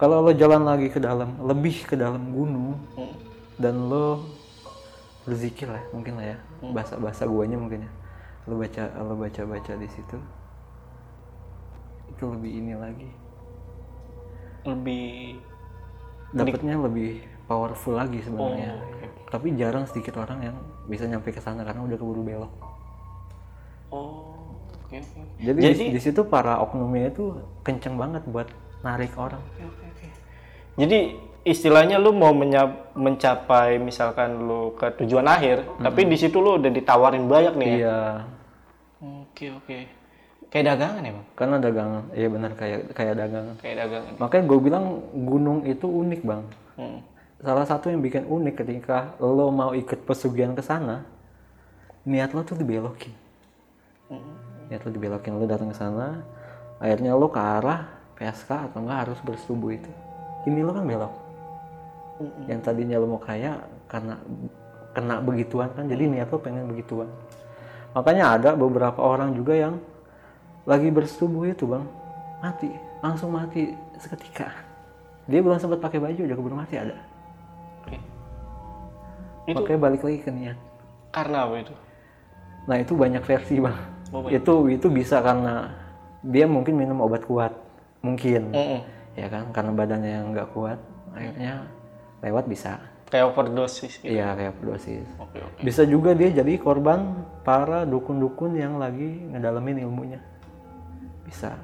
Kalau 0.00 0.24
lo 0.24 0.32
jalan 0.32 0.64
lagi 0.64 0.88
ke 0.88 0.96
dalam, 0.96 1.36
lebih 1.44 1.84
ke 1.84 1.94
dalam 1.98 2.32
gunung 2.32 2.80
Mm. 2.96 3.14
dan 3.60 3.74
lo 3.90 4.24
berzikir 5.28 5.68
lah, 5.68 5.84
mungkin 5.92 6.16
lah 6.16 6.32
ya, 6.32 6.38
bahasa 6.72 6.96
bahasa 6.96 7.28
guanya 7.28 7.60
mungkin 7.60 7.84
ya, 7.84 7.90
lo 8.48 8.56
baca 8.56 8.88
lo 9.04 9.12
baca 9.18 9.42
baca 9.44 9.72
di 9.76 9.88
situ, 9.92 10.16
itu 12.14 12.24
lebih 12.24 12.52
ini 12.62 12.72
lagi, 12.78 13.10
lebih 14.64 15.36
dapatnya 16.32 16.80
lebih 16.80 17.26
powerful 17.44 17.98
lagi 17.98 18.24
sebenarnya. 18.24 18.72
Oh, 18.72 18.84
oke. 18.88 19.04
Tapi 19.34 19.46
jarang 19.58 19.84
sedikit 19.84 20.16
orang 20.22 20.52
yang 20.52 20.56
bisa 20.88 21.04
nyampe 21.04 21.34
ke 21.34 21.42
sana 21.42 21.60
karena 21.66 21.84
udah 21.84 21.96
keburu 21.98 22.22
belok. 22.24 22.52
Oh, 23.90 24.37
oke 24.88 24.96
oke. 25.04 25.20
Jadi, 25.44 25.60
di, 25.60 25.84
di 25.94 26.00
situ 26.00 26.24
para 26.24 26.58
oknumnya 26.64 27.12
itu 27.12 27.36
kenceng 27.62 28.00
banget 28.00 28.24
buat 28.24 28.48
narik 28.80 29.12
orang. 29.20 29.40
Oke, 29.52 29.62
oke, 29.68 29.84
oke. 29.84 30.06
Jadi 30.80 30.98
istilahnya 31.44 31.96
lu 32.00 32.12
mau 32.12 32.32
mencapai 32.96 33.76
misalkan 33.80 34.48
lu 34.48 34.72
ke 34.76 34.88
tujuan 35.04 35.28
akhir, 35.28 35.64
tapi 35.80 36.08
di 36.08 36.16
situ 36.16 36.40
lu 36.40 36.56
udah 36.56 36.70
ditawarin 36.72 37.28
banyak 37.28 37.54
nih 37.56 37.68
ya. 37.68 37.76
Iya, 37.78 37.98
Oke 38.98 39.54
oke. 39.54 39.78
Kayak 40.48 40.74
dagangan 40.74 41.02
ya 41.04 41.12
bang? 41.12 41.26
karena 41.36 41.56
dagangan. 41.60 42.04
Iya 42.16 42.28
benar 42.32 42.50
kayak 42.56 42.80
kayak 42.96 43.14
dagangan. 43.20 43.54
Kayak 43.60 43.76
dagangan. 43.84 44.12
Makanya 44.16 44.44
gue 44.48 44.58
bilang 44.58 44.84
gunung 45.12 45.58
itu 45.68 45.86
unik 45.86 46.20
bang. 46.24 46.42
Hmm. 46.80 46.98
Salah 47.38 47.66
satu 47.68 47.86
yang 47.92 48.02
bikin 48.02 48.26
unik 48.26 48.54
ketika 48.64 49.14
lo 49.22 49.52
mau 49.54 49.70
ikut 49.76 50.02
pesugihan 50.02 50.58
ke 50.58 50.62
sana, 50.64 51.06
niat 52.02 52.34
lo 52.34 52.42
tuh 52.42 52.58
dibelokin. 52.58 53.14
Niat 54.68 54.80
lo 54.84 54.90
dibelokin, 54.92 55.32
lo 55.36 55.48
datang 55.48 55.72
ke 55.72 55.76
sana, 55.76 56.20
akhirnya 56.78 57.16
lo 57.16 57.28
ke 57.32 57.40
arah 57.40 57.88
PSK 58.16 58.50
atau 58.72 58.84
enggak 58.84 58.98
harus 59.08 59.18
bersetubuh 59.24 59.72
itu. 59.72 59.90
Ini 60.44 60.60
lo 60.60 60.72
kan 60.76 60.84
belok. 60.84 61.14
Yang 62.50 62.60
tadinya 62.66 62.96
lo 63.00 63.06
mau 63.16 63.22
kaya 63.22 63.62
karena 63.88 64.18
kena 64.92 65.22
begituan 65.22 65.70
kan, 65.72 65.86
jadi 65.86 66.04
niat 66.10 66.28
lo 66.28 66.38
pengen 66.42 66.68
begituan. 66.68 67.08
Makanya 67.96 68.24
ada 68.36 68.50
beberapa 68.52 69.00
orang 69.00 69.32
juga 69.32 69.56
yang 69.56 69.80
lagi 70.68 70.92
bersetubuh 70.92 71.48
itu 71.48 71.64
bang, 71.64 71.84
mati, 72.44 72.68
langsung 73.00 73.32
mati 73.32 73.72
seketika. 73.96 74.52
Dia 75.24 75.40
belum 75.40 75.56
sempat 75.56 75.80
pakai 75.80 75.96
baju 76.00 76.20
udah 76.24 76.36
keburu 76.36 76.56
mati 76.56 76.76
ada. 76.76 76.96
Oke. 77.84 77.96
Itu 79.48 79.64
Makanya 79.64 79.80
balik 79.80 80.02
lagi 80.04 80.18
ke 80.20 80.28
niat. 80.28 80.58
karena 81.08 81.48
apa 81.48 81.56
itu? 81.56 81.74
Nah 82.68 82.76
itu 82.76 82.92
banyak 82.92 83.24
versi 83.24 83.56
bang. 83.64 83.78
Oh, 84.08 84.24
Itu 84.28 84.72
itu 84.72 84.88
bisa 84.88 85.20
karena 85.20 85.72
dia 86.24 86.48
mungkin 86.48 86.74
minum 86.74 86.98
obat 87.04 87.22
kuat, 87.28 87.52
mungkin, 88.00 88.50
Mm-mm. 88.50 88.80
ya 89.14 89.26
kan? 89.28 89.52
Karena 89.52 89.70
badannya 89.76 90.12
yang 90.22 90.26
nggak 90.34 90.48
kuat, 90.56 90.78
akhirnya 91.14 91.68
lewat 92.24 92.44
bisa. 92.48 92.80
Kayak 93.08 93.32
overdosis 93.32 94.04
gitu. 94.04 94.12
Iya 94.12 94.36
kayak 94.36 94.60
dosis. 94.60 95.08
Oke 95.16 95.40
oke. 95.40 95.60
Bisa 95.64 95.88
juga 95.88 96.12
dia 96.12 96.28
jadi 96.28 96.60
korban 96.60 97.24
para 97.40 97.88
dukun-dukun 97.88 98.52
yang 98.52 98.76
lagi 98.76 99.24
ngedalamin 99.32 99.80
ilmunya. 99.88 100.20
Bisa. 101.24 101.56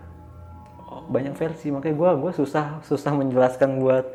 Oh. 0.88 1.04
Banyak 1.04 1.36
versi, 1.36 1.68
makanya 1.68 1.96
gua 2.00 2.10
gua 2.16 2.32
susah 2.32 2.80
susah 2.88 3.12
menjelaskan 3.12 3.76
buat 3.76 4.08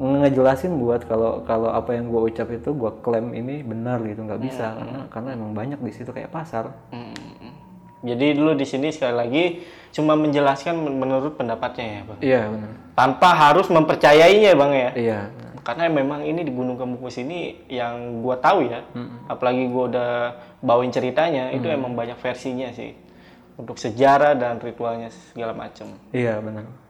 ngejelasin 0.00 0.80
buat 0.80 1.04
kalau 1.04 1.44
kalau 1.44 1.68
apa 1.68 1.92
yang 1.92 2.08
gua 2.08 2.24
ucap 2.24 2.48
itu 2.48 2.72
gua 2.72 2.96
klaim 3.04 3.36
ini 3.36 3.60
benar 3.60 4.00
gitu 4.00 4.24
nggak 4.24 4.40
bisa 4.40 4.72
karena 4.80 5.00
karena 5.12 5.28
emang 5.36 5.52
banyak 5.52 5.80
di 5.84 5.92
situ 5.92 6.08
kayak 6.08 6.32
pasar. 6.32 6.72
Mm-mm. 6.88 7.52
Jadi 7.98 8.38
dulu 8.38 8.54
di 8.54 8.64
sini 8.64 8.88
sekali 8.94 9.12
lagi 9.12 9.44
cuma 9.90 10.14
menjelaskan 10.14 10.72
men- 10.72 10.96
menurut 11.02 11.36
pendapatnya 11.36 11.84
ya 11.84 12.00
bang. 12.06 12.18
Iya 12.24 12.42
benar. 12.48 12.70
Tanpa 12.96 13.28
harus 13.36 13.66
mempercayainya 13.68 14.56
bang 14.56 14.72
ya. 14.72 14.90
Iya. 14.96 15.20
Karena 15.66 15.84
memang 15.92 16.24
ini 16.24 16.48
di 16.48 16.52
Gunung 16.54 16.80
Kemukus 16.80 17.20
ini 17.20 17.68
yang 17.68 18.24
gua 18.24 18.40
tahu 18.40 18.64
ya, 18.72 18.88
apalagi 19.28 19.68
gua 19.68 19.84
udah 19.92 20.10
bawain 20.64 20.88
ceritanya, 20.88 21.52
itu 21.52 21.68
emang 21.68 21.92
banyak 21.92 22.16
versinya 22.24 22.72
sih. 22.72 22.96
Untuk 23.58 23.76
sejarah 23.76 24.32
dan 24.32 24.56
ritualnya 24.64 25.12
segala 25.12 25.52
macam. 25.52 25.92
Iya 26.14 26.40
benar. 26.40 26.87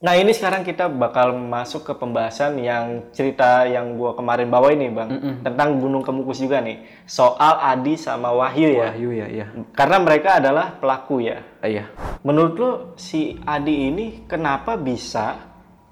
Nah 0.00 0.16
ini 0.16 0.32
sekarang 0.32 0.64
kita 0.64 0.88
bakal 0.88 1.36
masuk 1.36 1.84
ke 1.84 1.92
pembahasan 1.92 2.56
yang 2.56 3.12
cerita 3.12 3.68
yang 3.68 4.00
gua 4.00 4.16
kemarin 4.16 4.48
bawa 4.48 4.72
ini 4.72 4.88
bang, 4.88 5.44
tentang 5.44 5.76
Gunung 5.76 6.00
Kemukus 6.00 6.40
juga 6.40 6.64
nih, 6.64 6.88
soal 7.04 7.60
Adi 7.60 8.00
sama 8.00 8.32
Wahyu 8.32 8.80
ya. 8.80 8.96
Wahyu 8.96 9.12
ya, 9.12 9.26
iya. 9.28 9.46
Karena 9.76 10.00
mereka 10.00 10.40
adalah 10.40 10.72
pelaku 10.80 11.20
ya. 11.20 11.44
Iya. 11.60 11.92
Menurut 12.24 12.54
lo 12.56 12.70
si 12.96 13.36
Adi 13.44 13.92
ini 13.92 14.24
kenapa 14.24 14.80
bisa 14.80 15.36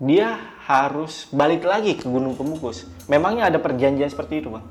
dia 0.01 0.57
harus 0.65 1.29
balik 1.29 1.69
lagi 1.69 2.01
ke 2.01 2.09
Gunung 2.09 2.33
Kemukus? 2.33 2.89
Memangnya 3.13 3.53
ada 3.53 3.61
perjanjian 3.61 4.09
seperti 4.09 4.41
itu 4.41 4.49
bang? 4.49 4.65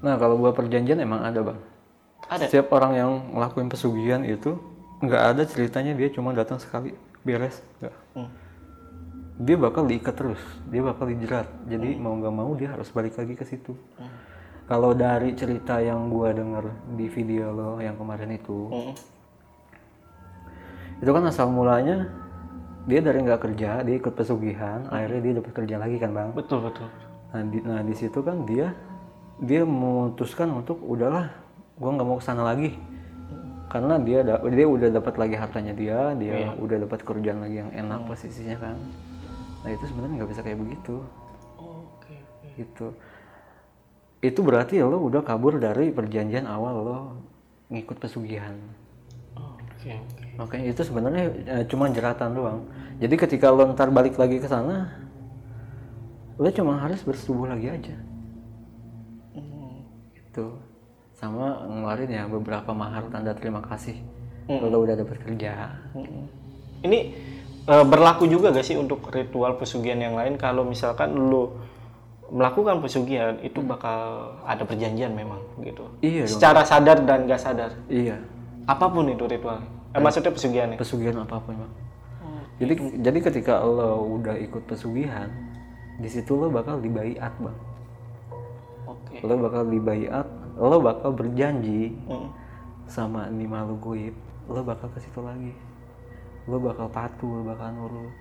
Nah 0.00 0.16
kalau 0.16 0.40
gua 0.40 0.56
perjanjian 0.56 0.96
emang 1.04 1.20
ada 1.20 1.44
bang. 1.44 1.60
Ada. 2.32 2.48
Setiap 2.48 2.72
orang 2.72 2.96
yang 2.96 3.10
ngelakuin 3.36 3.68
pesugihan 3.68 4.24
itu 4.24 4.56
nggak 5.04 5.36
ada 5.36 5.42
ceritanya 5.44 5.92
dia 5.92 6.08
cuma 6.08 6.32
datang 6.32 6.56
sekali 6.56 6.96
beres. 7.22 7.62
Nggak 7.80 7.94
Hmm. 8.14 8.30
dia 9.38 9.54
bakal 9.54 9.86
diikat 9.86 10.14
terus. 10.18 10.42
Dia 10.66 10.82
bakal 10.82 11.14
dijerat. 11.14 11.46
Jadi 11.70 11.94
mau 11.94 12.18
nggak 12.18 12.34
mau 12.34 12.50
dia 12.58 12.74
harus 12.74 12.90
balik 12.90 13.14
lagi 13.14 13.38
ke 13.38 13.46
situ. 13.46 13.78
Kalau 14.68 14.92
dari 14.92 15.32
cerita 15.32 15.80
yang 15.80 16.12
gua 16.12 16.34
denger 16.34 16.68
di 16.92 17.08
video 17.08 17.54
lo 17.54 17.70
yang 17.80 17.96
kemarin 17.96 18.36
itu 18.36 18.68
Mm-mm. 18.68 18.94
itu 20.98 21.08
kan 21.08 21.24
asal 21.24 21.48
mulanya 21.48 22.10
dia 22.84 23.00
dari 23.00 23.24
nggak 23.24 23.40
kerja 23.48 23.80
dia 23.80 23.96
ikut 23.96 24.12
pesugihan 24.12 24.84
akhirnya 24.92 25.20
dia 25.24 25.32
dapat 25.40 25.52
kerja 25.56 25.76
lagi 25.80 25.96
kan 25.96 26.10
bang? 26.12 26.28
Betul 26.36 26.68
betul. 26.68 26.88
Nah 27.32 27.42
di, 27.48 27.58
nah 27.64 27.80
di 27.80 27.94
situ 27.96 28.18
kan 28.20 28.44
dia 28.44 28.74
dia 29.38 29.62
memutuskan 29.64 30.50
untuk 30.50 30.82
udahlah 30.82 31.30
gua 31.80 31.90
nggak 31.96 32.04
mau 32.08 32.18
ke 32.18 32.26
sana 32.26 32.42
lagi 32.42 32.74
karena 33.68 34.00
dia 34.00 34.24
da- 34.24 34.40
dia 34.42 34.66
udah 34.66 34.88
dapat 34.90 35.14
lagi 35.20 35.36
hartanya 35.36 35.72
dia 35.76 36.16
dia 36.16 36.56
udah 36.56 36.76
dapat 36.88 37.00
kerjaan 37.04 37.44
lagi 37.44 37.60
yang 37.60 37.70
enak 37.70 38.08
posisinya 38.08 38.56
kan. 38.56 38.76
Nah 39.64 39.70
itu 39.70 39.84
sebenarnya 39.84 40.14
nggak 40.24 40.30
bisa 40.32 40.42
kayak 40.42 40.58
begitu. 40.58 40.96
Oke 41.60 42.16
gitu. 42.56 42.96
Itu 44.18 44.40
berarti 44.42 44.80
lo 44.80 44.98
udah 45.04 45.22
kabur 45.22 45.60
dari 45.60 45.92
perjanjian 45.92 46.48
awal 46.48 46.74
lo 46.80 46.98
ngikut 47.68 48.00
pesugihan. 48.00 48.56
Oke 49.36 49.94
oke. 49.94 50.24
Makanya 50.40 50.66
itu 50.72 50.82
sebenarnya 50.82 51.24
eh, 51.46 51.64
cuma 51.68 51.92
jeratan 51.92 52.32
doang. 52.34 52.60
Jadi 52.98 53.14
ketika 53.14 53.52
lo 53.52 53.68
ntar 53.76 53.92
balik 53.92 54.16
lagi 54.16 54.40
ke 54.40 54.48
sana 54.48 54.90
lo 56.38 56.48
cuma 56.54 56.78
harus 56.80 57.02
bersetubuh 57.04 57.50
lagi 57.50 57.68
aja. 57.68 57.96
Gitu 60.14 60.46
sama 61.18 61.66
ngeluarin 61.66 62.10
ya 62.10 62.24
beberapa 62.30 62.70
mahar 62.70 63.10
tanda 63.10 63.34
terima 63.34 63.58
kasih 63.58 63.98
lo 64.48 64.80
udah 64.80 64.94
dapat 64.96 65.18
kerja 65.20 65.76
Mm-mm. 65.92 66.24
Ini 66.78 66.98
eh, 67.66 67.84
berlaku 67.84 68.30
juga 68.30 68.54
gak 68.54 68.62
sih 68.64 68.78
untuk 68.78 69.02
ritual 69.10 69.58
pesugihan 69.58 69.98
yang 69.98 70.14
lain 70.14 70.38
kalau 70.38 70.62
misalkan 70.62 71.10
lu 71.12 71.50
melakukan 72.30 72.78
pesugihan 72.78 73.34
itu 73.42 73.58
bakal 73.60 74.30
ada 74.46 74.62
perjanjian 74.62 75.10
memang 75.12 75.42
gitu. 75.60 75.90
iya 76.00 76.22
dong 76.24 76.38
Secara 76.38 76.62
sadar 76.62 77.02
dan 77.02 77.26
gak 77.26 77.40
sadar. 77.42 77.74
iya 77.90 78.16
Apa 78.68 78.86
pun 78.86 79.08
itu 79.08 79.24
ritual. 79.26 79.58
Eh, 79.90 80.00
maksudnya 80.00 80.30
pesugihan 80.30 80.68
ya. 80.70 80.76
pesugihan 80.78 81.16
apa 81.18 81.36
pun 81.42 81.54
bang 81.58 81.72
jadi 82.58 82.72
jadi 83.00 83.18
ketika 83.22 83.54
lo 83.58 84.18
udah 84.20 84.34
ikut 84.38 84.62
pesugihan 84.66 85.26
di 85.98 86.06
situ 86.06 86.36
lo 86.36 86.46
bakal 86.48 86.78
dibaiat 86.78 87.32
bang 87.36 87.58
Oke. 88.86 89.16
lo 89.24 89.34
bakal 89.40 89.66
dibaiat 89.66 90.26
lo 90.58 90.82
bakal 90.82 91.14
berjanji 91.14 91.94
Mm. 92.10 92.28
sama 92.90 93.30
di 93.30 93.46
makhluk 93.46 93.78
goib 93.78 94.14
lo 94.48 94.60
bakal 94.64 94.88
ke 94.90 94.98
situ 94.98 95.20
lagi. 95.22 95.52
Lo 96.48 96.56
bakal 96.56 96.88
patuh 96.88 97.28
lo 97.28 97.42
bakal 97.44 97.68
nurut. 97.76 98.12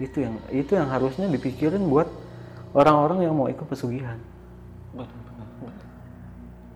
Itu 0.00 0.24
yang 0.24 0.34
itu 0.48 0.72
yang 0.72 0.88
harusnya 0.88 1.28
dipikirin 1.28 1.84
buat 1.86 2.08
orang-orang 2.72 3.28
yang 3.28 3.36
mau 3.36 3.46
ikut 3.52 3.68
pesugihan. 3.68 4.16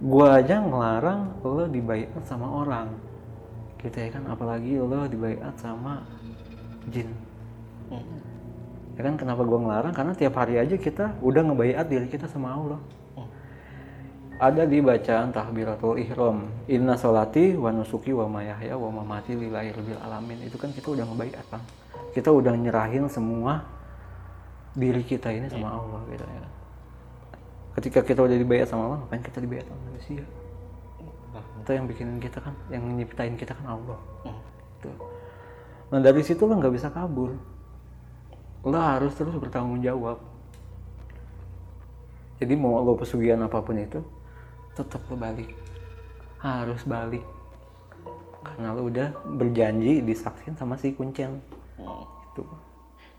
Gua 0.03 0.43
aja 0.43 0.61
ngelarang 0.61 1.41
lo 1.41 1.65
dibaiat 1.67 2.23
sama 2.29 2.47
orang. 2.47 2.93
Gitu 3.81 3.97
ya 3.97 4.09
kan? 4.13 4.23
Apalagi 4.29 4.77
lo 4.77 5.09
dibaiat 5.09 5.57
sama 5.57 6.05
jin. 6.93 7.09
Mm. 7.89 8.05
ya 8.99 9.01
kan? 9.09 9.15
Kenapa 9.17 9.41
gua 9.49 9.59
ngelarang? 9.65 9.95
Karena 9.97 10.13
tiap 10.13 10.37
hari 10.37 10.61
aja 10.61 10.77
kita 10.77 11.17
udah 11.25 11.43
ngebaiat 11.49 11.89
diri 11.89 12.07
kita 12.13 12.29
sama 12.29 12.53
Allah 12.53 12.81
ada 14.43 14.67
di 14.67 14.83
bacaan 14.83 15.31
tahbiratul 15.31 16.03
ihram. 16.03 16.51
Inna 16.67 16.99
solati 16.99 17.55
wa 17.55 17.71
nusuki 17.71 18.11
wa 18.11 18.27
mayahya 18.27 18.75
wa 18.75 18.91
mamati 18.91 19.39
lillahi 19.39 19.71
rabbil 19.71 20.03
alamin. 20.03 20.43
Itu 20.43 20.59
kan 20.59 20.75
kita 20.75 20.91
udah 20.91 21.07
ngebaiat 21.07 21.47
bang. 21.47 21.63
Kita 22.11 22.35
udah 22.35 22.51
nyerahin 22.59 23.07
semua 23.07 23.63
diri 24.75 25.07
kita 25.07 25.31
ini 25.31 25.47
sama 25.47 25.79
Allah 25.79 26.03
gitu 26.11 26.27
ya. 26.27 26.49
Ketika 27.79 28.03
kita 28.03 28.27
udah 28.27 28.35
dibayar 28.35 28.67
sama 28.67 28.91
Allah 28.91 28.99
ngapain 29.07 29.23
kita 29.23 29.39
dibayar 29.39 29.63
sama 29.63 29.81
manusia? 29.87 30.25
Itu 31.63 31.71
yang 31.71 31.87
bikinin 31.87 32.19
kita 32.19 32.43
kan 32.43 32.59
yang 32.67 32.83
nyiptain 32.99 33.39
kita 33.39 33.55
kan 33.55 33.79
Allah. 33.79 33.99
Gitu. 34.83 34.91
nah 35.95 36.03
dari 36.03 36.19
situ 36.27 36.43
lo 36.43 36.59
nggak 36.59 36.75
bisa 36.75 36.91
kabur. 36.91 37.31
Lo 38.67 38.75
harus 38.75 39.15
terus 39.15 39.39
bertanggung 39.39 39.79
jawab. 39.87 40.19
Jadi 42.43 42.59
mau 42.59 42.83
lo 42.83 42.99
pesugihan 42.99 43.39
apa 43.47 43.63
pun 43.63 43.79
itu 43.79 44.03
tetap 44.73 45.01
lo 45.09 45.17
balik. 45.17 45.51
Harus 46.41 46.83
balik. 46.89 47.25
Karena 48.43 48.75
lo 48.75 48.91
udah 48.91 49.15
berjanji 49.39 50.03
disaksin 50.03 50.59
sama 50.59 50.75
si 50.75 50.93
kuncen 50.93 51.39
itu 52.33 52.43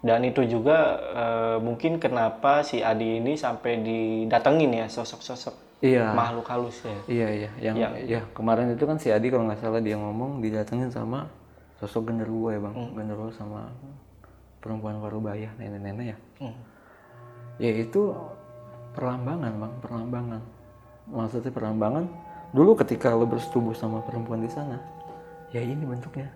Dan 0.03 0.19
itu 0.27 0.43
juga 0.43 0.99
eh, 1.15 1.57
mungkin 1.63 1.95
kenapa 1.95 2.59
si 2.59 2.83
Adi 2.83 3.23
ini 3.23 3.39
sampai 3.39 3.79
didatengin 3.79 4.83
ya 4.83 4.87
sosok-sosok 4.91 5.79
iya. 5.79 6.11
makhluk 6.11 6.43
halus 6.51 6.83
ya. 6.83 6.99
iya 7.07 7.27
iya. 7.31 7.49
Yang 7.71 7.75
ya 8.03 8.21
kemarin 8.35 8.75
itu 8.75 8.83
kan 8.83 8.99
si 8.99 9.15
Adi 9.15 9.31
kalau 9.31 9.47
nggak 9.47 9.63
salah 9.63 9.79
dia 9.79 9.95
ngomong 9.95 10.43
didatengin 10.43 10.91
sama 10.91 11.31
sosok 11.79 12.11
genderuwo 12.11 12.51
ya 12.51 12.59
bang. 12.59 12.75
Genderuwo 12.91 13.31
sama 13.31 13.71
perempuan 14.59 14.99
parubaya 14.99 15.55
nenek-nenek 15.55 16.15
ya. 16.15 16.17
Hmm. 16.43 16.55
ya 17.63 17.71
itu 17.71 18.11
perlambangan 18.91 19.55
bang. 19.55 19.73
Perlambangan 19.79 20.41
maksudnya 21.09 21.51
perlambangan 21.51 22.07
dulu 22.53 22.77
ketika 22.79 23.11
lo 23.11 23.25
bersetubuh 23.25 23.73
sama 23.73 24.03
perempuan 24.05 24.43
di 24.43 24.51
sana 24.51 24.77
ya 25.53 25.61
ini 25.61 25.85
bentuknya. 25.85 26.27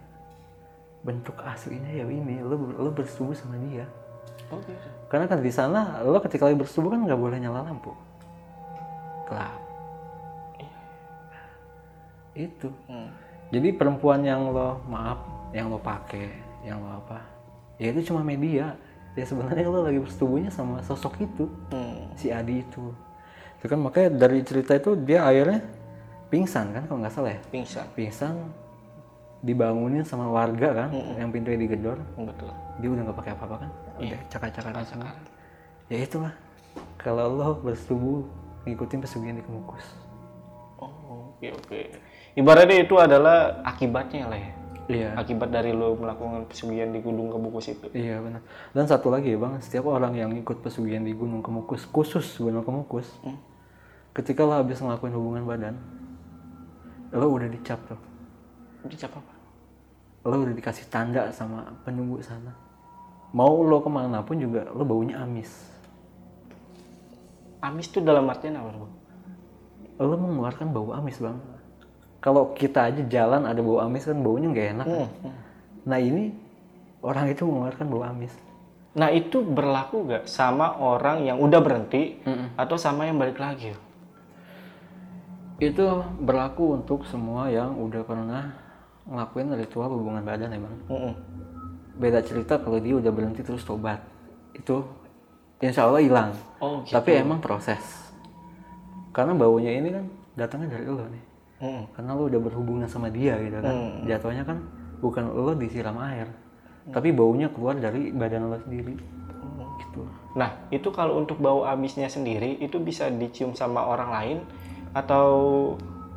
Bentuk 1.01 1.35
aslinya 1.41 1.89
ya 1.89 2.05
ini. 2.05 2.39
Lo 2.45 2.55
lo 2.55 2.89
bersetubuh 2.93 3.33
sama 3.33 3.57
dia. 3.67 3.83
Oke. 4.47 4.71
karena 5.11 5.27
kan 5.27 5.43
di 5.43 5.51
sana 5.51 5.99
lo 6.07 6.23
ketika 6.23 6.47
lo 6.47 6.55
bersetubuh 6.55 6.93
kan 6.93 7.03
nggak 7.03 7.19
boleh 7.19 7.37
nyala 7.41 7.65
lampu. 7.67 7.91
Gelap. 9.27 9.59
Itu. 12.37 12.69
Hmm. 12.85 13.09
jadi 13.49 13.73
perempuan 13.73 14.21
yang 14.21 14.53
lo 14.53 14.77
maaf 14.85 15.17
yang 15.49 15.73
lo 15.73 15.81
pakai 15.81 16.29
yang 16.61 16.77
lo 16.77 17.01
apa 17.01 17.17
ya 17.81 17.89
itu 17.91 18.13
cuma 18.13 18.21
media. 18.21 18.77
Ya 19.17 19.25
sebenarnya 19.25 19.65
lo 19.65 19.81
lagi 19.81 19.97
bersetubuhnya 19.97 20.53
sama 20.53 20.85
sosok 20.85 21.25
itu. 21.25 21.49
Hmm. 21.73 22.13
si 22.13 22.29
Adi 22.29 22.61
itu 22.61 22.93
itu 23.67 23.75
kan 23.75 23.83
makanya 23.83 24.09
dari 24.15 24.39
cerita 24.41 24.71
itu 24.73 24.95
dia 24.95 25.27
akhirnya 25.27 25.59
pingsan 26.31 26.71
kan 26.71 26.87
kalau 26.87 27.03
nggak 27.03 27.11
salah 27.11 27.35
ya 27.35 27.39
Pingsan. 27.51 27.83
pingsan 27.91 28.35
dibangunin 29.37 30.01
sama 30.01 30.31
warga 30.31 30.71
kan 30.73 30.89
yang 31.19 31.29
pintunya 31.29 31.59
digedor 31.59 31.99
Betul. 32.15 32.47
dia 32.79 32.89
udah 32.89 33.03
nggak 33.03 33.17
pakai 33.19 33.31
apa-apa 33.35 33.55
kan 33.59 33.69
udah 33.99 34.19
cakar-cakaran 34.31 34.83
semua 34.87 35.11
ya 35.87 35.99
itulah 35.99 36.31
kalau 36.95 37.27
lo 37.27 37.49
bersetubuh 37.59 38.23
ngikutin 38.63 39.03
pesugihan 39.03 39.35
di 39.35 39.43
kemukus 39.43 39.83
Oh, 40.77 41.33
oke 41.33 41.49
oke. 41.57 41.79
Ibaratnya 42.37 42.85
itu 42.85 42.93
adalah 42.95 43.65
akibatnya 43.65 44.29
lah 44.29 44.37
ya. 44.37 44.51
iya 44.85 45.09
Akibat 45.17 45.49
dari 45.49 45.73
lo 45.73 45.97
melakukan 45.97 46.45
pesugihan 46.45 46.93
di 46.93 47.01
Gunung 47.01 47.33
Kebukus 47.33 47.65
itu. 47.67 47.89
Iya 47.91 48.21
benar. 48.21 48.45
Dan 48.71 48.85
satu 48.85 49.09
lagi 49.09 49.33
ya 49.33 49.41
bang, 49.41 49.57
setiap 49.57 49.89
orang 49.89 50.13
yang 50.13 50.29
ikut 50.37 50.61
pesugihan 50.61 51.01
di 51.01 51.17
Gunung 51.17 51.41
Kemukus, 51.41 51.89
khusus 51.89 52.37
Gunung 52.37 52.61
Kemukus, 52.61 53.09
Hmm. 53.25 53.41
Ketika 54.17 54.41
lo 54.41 54.57
habis 54.57 54.81
ngelakuin 54.81 55.13
hubungan 55.13 55.43
badan, 55.45 55.75
lo 57.13 57.29
udah 57.29 57.47
dicap 57.47 57.77
tuh, 57.85 57.99
Dicap 58.89 59.13
apa? 59.13 59.33
lo 60.27 60.43
udah 60.43 60.55
dikasih 60.57 60.89
tanda 60.91 61.29
sama 61.31 61.63
penunggu 61.87 62.19
sana. 62.19 62.51
Mau 63.31 63.63
lo 63.63 63.79
ke 63.79 63.87
mana 63.87 64.19
pun 64.25 64.35
juga 64.35 64.67
lo 64.67 64.83
baunya 64.83 65.21
amis. 65.23 65.47
Amis 67.63 67.87
itu 67.87 68.03
dalam 68.03 68.27
artian 68.27 68.59
apa, 68.59 68.69
Bang? 68.75 68.93
Lo 70.03 70.15
mengeluarkan 70.19 70.67
bau 70.69 70.91
amis 70.93 71.17
bang. 71.17 71.37
Kalau 72.19 72.51
kita 72.53 72.91
aja 72.91 73.01
jalan 73.07 73.47
ada 73.47 73.61
bau 73.63 73.79
amis 73.79 74.03
kan 74.03 74.19
baunya 74.19 74.51
nggak 74.51 74.67
enak. 74.77 74.85
kan? 74.85 75.09
Nah 75.87 75.99
ini 76.01 76.35
orang 77.01 77.31
itu 77.31 77.47
mengeluarkan 77.47 77.85
bau 77.87 78.03
amis. 78.03 78.33
Nah, 78.97 79.13
itu 79.13 79.45
berlaku 79.45 80.09
gak 80.09 80.25
sama 80.25 80.73
orang 80.81 81.21
yang 81.21 81.37
udah 81.37 81.61
berhenti 81.61 82.17
atau 82.57 82.81
sama 82.81 83.05
yang 83.05 83.21
balik 83.21 83.37
lagi? 83.37 83.69
Itu 85.57 85.85
berlaku 86.19 86.77
untuk 86.77 87.01
semua 87.03 87.49
yang 87.49 87.73
udah 87.73 88.01
pernah 88.01 88.43
ngelakuin 89.07 89.55
ritual 89.55 89.89
hubungan 89.89 90.21
badan 90.21 90.51
ya 90.51 90.59
bang. 90.59 90.75
Mm-mm. 90.91 91.13
beda 91.97 92.21
cerita 92.21 92.61
kalau 92.61 92.77
dia 92.77 92.93
udah 92.93 93.09
berhenti 93.09 93.41
terus 93.41 93.65
tobat 93.65 93.97
itu 94.53 94.85
insya 95.57 95.89
Allah 95.89 95.97
hilang 95.97 96.29
Oh, 96.61 96.85
gitu. 96.85 96.93
tapi 96.93 97.17
emang 97.17 97.41
proses 97.41 97.81
karena 99.09 99.33
baunya 99.33 99.73
ini 99.73 99.89
kan 99.89 100.05
datangnya 100.35 100.77
dari 100.77 100.85
lo 100.85 101.01
nih 101.09 101.23
Mm-mm. 101.57 101.83
karena 101.95 102.11
lo 102.13 102.29
udah 102.29 102.37
berhubungan 102.37 102.85
sama 102.85 103.09
dia 103.09 103.33
gitu 103.39 103.57
kan 103.57 103.73
Hmm. 103.73 104.05
jatuhnya 104.05 104.43
kan 104.43 104.61
bukan 104.99 105.25
lo 105.25 105.55
disiram 105.55 105.97
air 106.03 106.29
tapi 106.87 107.09
baunya 107.09 107.49
keluar 107.49 107.73
dari 107.73 108.13
badan 108.13 108.45
lo 108.45 108.59
sendiri 108.59 108.93
gitu 109.79 110.05
Nah, 110.37 110.53
itu 110.69 110.93
kalau 110.93 111.17
untuk 111.17 111.41
bau 111.41 111.65
amisnya 111.65 112.05
sendiri 112.05 112.61
itu 112.61 112.77
bisa 112.77 113.09
dicium 113.09 113.57
sama 113.57 113.81
orang 113.81 114.09
lain 114.11 114.37
atau 114.95 115.27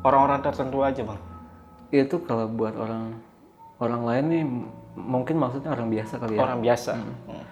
orang-orang 0.05 0.39
tertentu 0.43 0.83
aja, 0.85 1.03
Bang? 1.03 1.21
itu 1.91 2.15
kalau 2.23 2.47
buat 2.47 2.73
orang 2.79 3.19
orang 3.83 4.01
lain 4.07 4.25
nih 4.31 4.43
mungkin 4.95 5.35
maksudnya 5.35 5.75
orang 5.75 5.91
biasa 5.91 6.13
kali 6.17 6.39
ya. 6.39 6.41
Orang 6.41 6.59
biasa. 6.63 6.91
Hmm. 6.95 7.45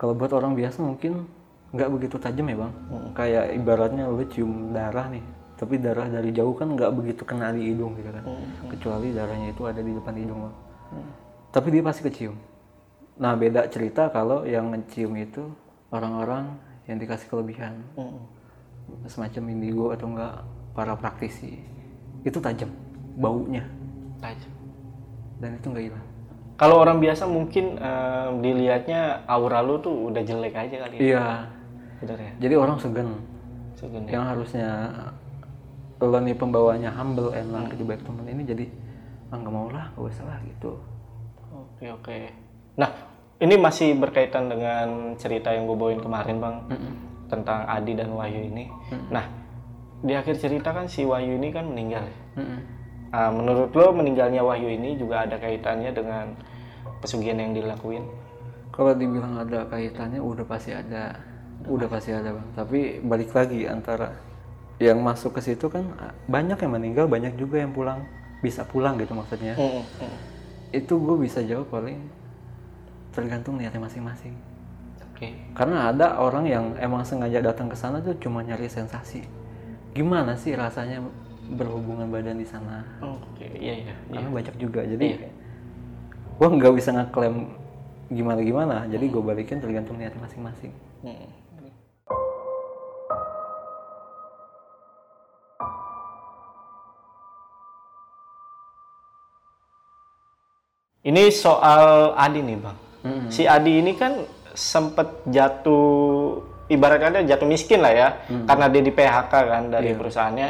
kalau 0.00 0.16
buat 0.16 0.32
orang 0.32 0.56
biasa 0.56 0.80
mungkin 0.80 1.28
nggak 1.74 1.90
begitu 1.92 2.16
tajam 2.16 2.46
ya 2.48 2.56
bang. 2.56 2.72
Kayak 3.12 3.44
ibaratnya 3.52 4.08
lu 4.08 4.24
cium 4.30 4.72
darah 4.72 5.10
nih 5.10 5.22
tapi 5.60 5.76
darah 5.76 6.08
dari 6.08 6.32
jauh 6.32 6.56
kan 6.56 6.72
nggak 6.72 6.88
begitu 6.96 7.22
kena 7.28 7.52
di 7.52 7.74
hidung 7.74 7.98
gitu 7.98 8.08
kan. 8.14 8.24
Kecuali 8.70 9.12
darahnya 9.12 9.52
itu 9.52 9.62
ada 9.66 9.82
di 9.82 9.92
depan 9.92 10.14
hidung 10.16 10.38
bang. 10.46 10.54
Tapi 11.50 11.66
dia 11.74 11.82
pasti 11.82 12.00
kecium. 12.06 12.36
Nah 13.20 13.34
beda 13.36 13.66
cerita 13.68 14.08
kalau 14.08 14.46
yang 14.46 14.70
ngecium 14.72 15.12
itu 15.18 15.50
orang-orang 15.90 16.56
yang 16.86 16.96
dikasih 16.96 17.26
kelebihan. 17.26 17.82
Hmm. 17.98 18.22
semacam 19.06 19.54
indigo 19.54 19.94
atau 19.94 20.10
enggak 20.10 20.42
para 20.72 20.94
praktisi 20.94 21.58
itu 22.22 22.38
tajam 22.38 22.70
baunya 23.16 23.64
Tajam. 24.18 24.52
dan 25.38 25.56
itu 25.56 25.66
nggak 25.66 25.84
hilang 25.86 26.06
Kalau 26.54 26.76
orang 26.76 27.00
biasa 27.00 27.24
mungkin 27.24 27.80
eh, 27.80 28.28
dilihatnya 28.38 29.24
aura 29.24 29.64
lu 29.64 29.80
tuh 29.80 30.12
udah 30.12 30.20
jelek 30.20 30.52
aja 30.52 30.76
kali 30.84 30.94
ya. 30.94 31.00
iya 31.00 31.26
Bener 32.00 32.18
ya? 32.18 32.32
jadi 32.38 32.54
orang 32.56 32.76
segan 32.76 33.08
Sebenarnya. 33.74 34.12
yang 34.12 34.24
harusnya 34.28 34.68
lo 36.00 36.16
nih 36.16 36.32
pembawanya 36.32 36.92
humble 36.92 37.28
enak 37.30 37.72
gitu 37.72 37.84
baik 37.84 38.00
temen 38.00 38.24
ini 38.24 38.42
jadi 38.44 38.64
ah 39.28 39.36
nggak 39.36 39.52
mau 39.52 39.68
lah 39.68 39.88
gak 39.92 40.04
usah 40.06 40.24
lah 40.24 40.38
gitu 40.44 40.76
Oke 41.50 41.88
oke. 41.90 42.18
Nah 42.76 42.88
ini 43.36 43.56
masih 43.56 43.96
berkaitan 43.96 44.48
dengan 44.48 45.16
cerita 45.16 45.48
yang 45.48 45.64
gue 45.64 45.72
bawain 45.72 45.98
kemarin 45.98 46.36
bang 46.38 46.56
tentang 47.26 47.64
Adi 47.64 47.96
dan 47.96 48.12
Wahyu 48.12 48.48
ini. 48.48 48.68
Nah 49.08 49.24
di 50.00 50.12
akhir 50.16 50.40
cerita 50.40 50.72
kan 50.72 50.88
si 50.88 51.04
Wahyu 51.04 51.36
ini 51.36 51.52
kan 51.52 51.68
meninggal. 51.68 52.04
ya. 52.04 52.16
Mm-mm. 52.40 52.60
Ah, 53.10 53.28
menurut 53.28 53.74
lo 53.74 53.90
meninggalnya 53.92 54.40
Wahyu 54.40 54.70
ini 54.70 54.94
juga 54.94 55.26
ada 55.26 55.36
kaitannya 55.36 55.90
dengan 55.90 56.32
pesugihan 57.00 57.36
yang 57.38 57.52
dilakuin? 57.52 58.04
kalau 58.70 58.94
dibilang 58.94 59.34
ada 59.36 59.66
kaitannya 59.66 60.22
udah 60.22 60.46
pasti 60.46 60.70
ada 60.72 61.12
udah 61.68 61.84
pasti 61.90 62.14
ada 62.14 62.32
bang 62.32 62.48
tapi 62.54 63.02
balik 63.02 63.34
lagi 63.34 63.66
antara 63.68 64.14
yang 64.80 65.02
masuk 65.04 65.36
ke 65.36 65.42
situ 65.42 65.68
kan 65.68 65.84
ah, 66.00 66.14
banyak 66.24 66.56
yang 66.56 66.72
meninggal 66.72 67.04
banyak 67.04 67.34
juga 67.36 67.60
yang 67.60 67.74
pulang 67.74 68.00
bisa 68.40 68.64
pulang 68.64 68.96
gitu 68.96 69.12
maksudnya 69.12 69.52
Hmm, 69.58 69.84
hmm. 69.84 70.16
itu 70.72 70.94
gue 70.96 71.16
bisa 71.18 71.44
jawab 71.44 71.68
paling 71.68 71.98
tergantung 73.12 73.58
niatnya 73.58 73.82
masing-masing 73.84 74.32
Oke. 75.12 75.34
karena 75.52 75.90
ada 75.92 76.16
orang 76.16 76.46
yang 76.46 76.64
emang 76.78 77.04
sengaja 77.04 77.42
datang 77.42 77.68
ke 77.68 77.76
sana 77.76 78.00
tuh 78.00 78.16
cuma 78.16 78.40
nyari 78.40 78.70
sensasi 78.70 79.26
gimana 79.90 80.38
sih 80.38 80.54
rasanya 80.54 81.02
berhubungan 81.50 82.06
badan 82.10 82.38
di 82.38 82.46
sana 82.46 82.86
Oke 83.02 83.46
iya 83.58 83.74
iya. 83.82 83.94
iya. 83.94 83.94
karena 84.14 84.30
banyak 84.30 84.54
juga 84.60 84.80
jadi 84.86 85.06
gua 86.38 86.48
nggak 86.54 86.74
bisa 86.78 86.90
ngeklaim 86.94 87.36
gimana 88.10 88.40
gimana 88.42 88.76
jadi 88.90 89.06
gue 89.06 89.22
balikin 89.22 89.62
tergantung 89.62 89.98
niatnya 89.98 90.18
masing-masing 90.22 90.74
Hmm. 91.00 91.40
Ini 101.00 101.32
soal 101.32 102.12
Adi 102.12 102.44
nih 102.44 102.58
bang. 102.60 102.78
Si 103.32 103.48
Adi 103.48 103.80
ini 103.80 103.96
kan 103.96 104.20
sempet 104.52 105.08
jatuh, 105.32 106.44
ibaratnya 106.70 107.26
jatuh 107.26 107.48
miskin 107.50 107.82
lah 107.82 107.92
ya, 107.92 108.08
karena 108.46 108.66
dia 108.70 108.82
di 108.86 108.92
PHK 108.94 109.32
kan 109.32 109.62
dari 109.68 109.90
perusahaannya, 109.92 110.48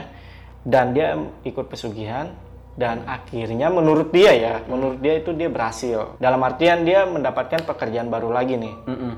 dan 0.69 0.93
dia 0.93 1.17
ikut 1.49 1.67
pesugihan, 1.67 2.31
dan 2.77 3.09
akhirnya 3.09 3.73
menurut 3.73 4.13
dia 4.13 4.37
ya, 4.37 4.55
menurut 4.69 5.01
dia 5.01 5.17
itu 5.17 5.33
dia 5.33 5.49
berhasil. 5.49 6.21
Dalam 6.21 6.45
artian 6.45 6.85
dia 6.85 7.09
mendapatkan 7.09 7.65
pekerjaan 7.65 8.13
baru 8.13 8.29
lagi 8.31 8.61
nih. 8.61 8.75
Mm-mm. 8.85 9.13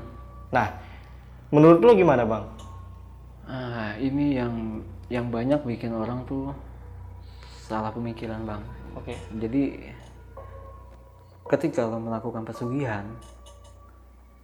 Nah, 0.55 0.67
menurut 1.51 1.83
lo 1.83 1.91
gimana 1.91 2.23
bang? 2.23 2.43
ah 3.47 3.91
ini 3.99 4.39
yang 4.39 4.79
yang 5.11 5.27
banyak 5.27 5.59
bikin 5.67 5.91
orang 5.91 6.23
tuh 6.23 6.55
salah 7.67 7.91
pemikiran 7.91 8.39
bang 8.47 8.63
Oke. 8.95 9.19
jadi 9.35 9.91
ketika 11.51 11.83
lo 11.83 11.99
melakukan 11.99 12.47
pesugihan 12.47 13.03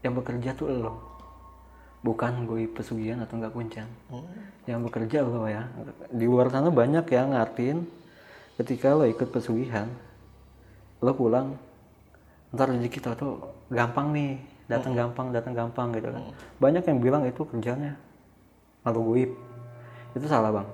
yang 0.04 0.14
bekerja 0.16 0.52
tuh 0.56 0.68
lo 0.68 0.94
bukan 2.00 2.48
gue 2.48 2.64
pesugihan 2.72 3.20
atau 3.20 3.36
enggak 3.36 3.52
kuncen 3.52 3.88
yang 4.64 4.80
bekerja 4.88 5.20
lo 5.24 5.44
ya? 5.50 5.68
Di 6.08 6.24
luar 6.24 6.48
sana 6.48 6.72
banyak 6.72 7.04
yang 7.12 7.36
ngartin 7.36 7.84
ketika 8.56 8.96
lo 8.96 9.04
ikut 9.04 9.28
pesugihan 9.32 9.88
lo 11.00 11.12
pulang 11.16 11.56
ntar 12.56 12.72
rezeki 12.72 13.00
tau 13.00 13.16
tuh 13.16 13.34
gampang 13.72 14.12
nih 14.12 14.40
datang 14.68 14.96
gampang 14.96 15.32
datang 15.32 15.54
gampang 15.56 15.92
gitu 15.96 16.10
kan. 16.12 16.24
Banyak 16.60 16.84
yang 16.88 16.98
bilang 17.04 17.24
itu 17.28 17.44
kerjanya 17.44 18.00
lalu 18.88 19.00
goib. 19.04 19.32
Itu 20.16 20.26
salah 20.28 20.52
bang. 20.56 20.68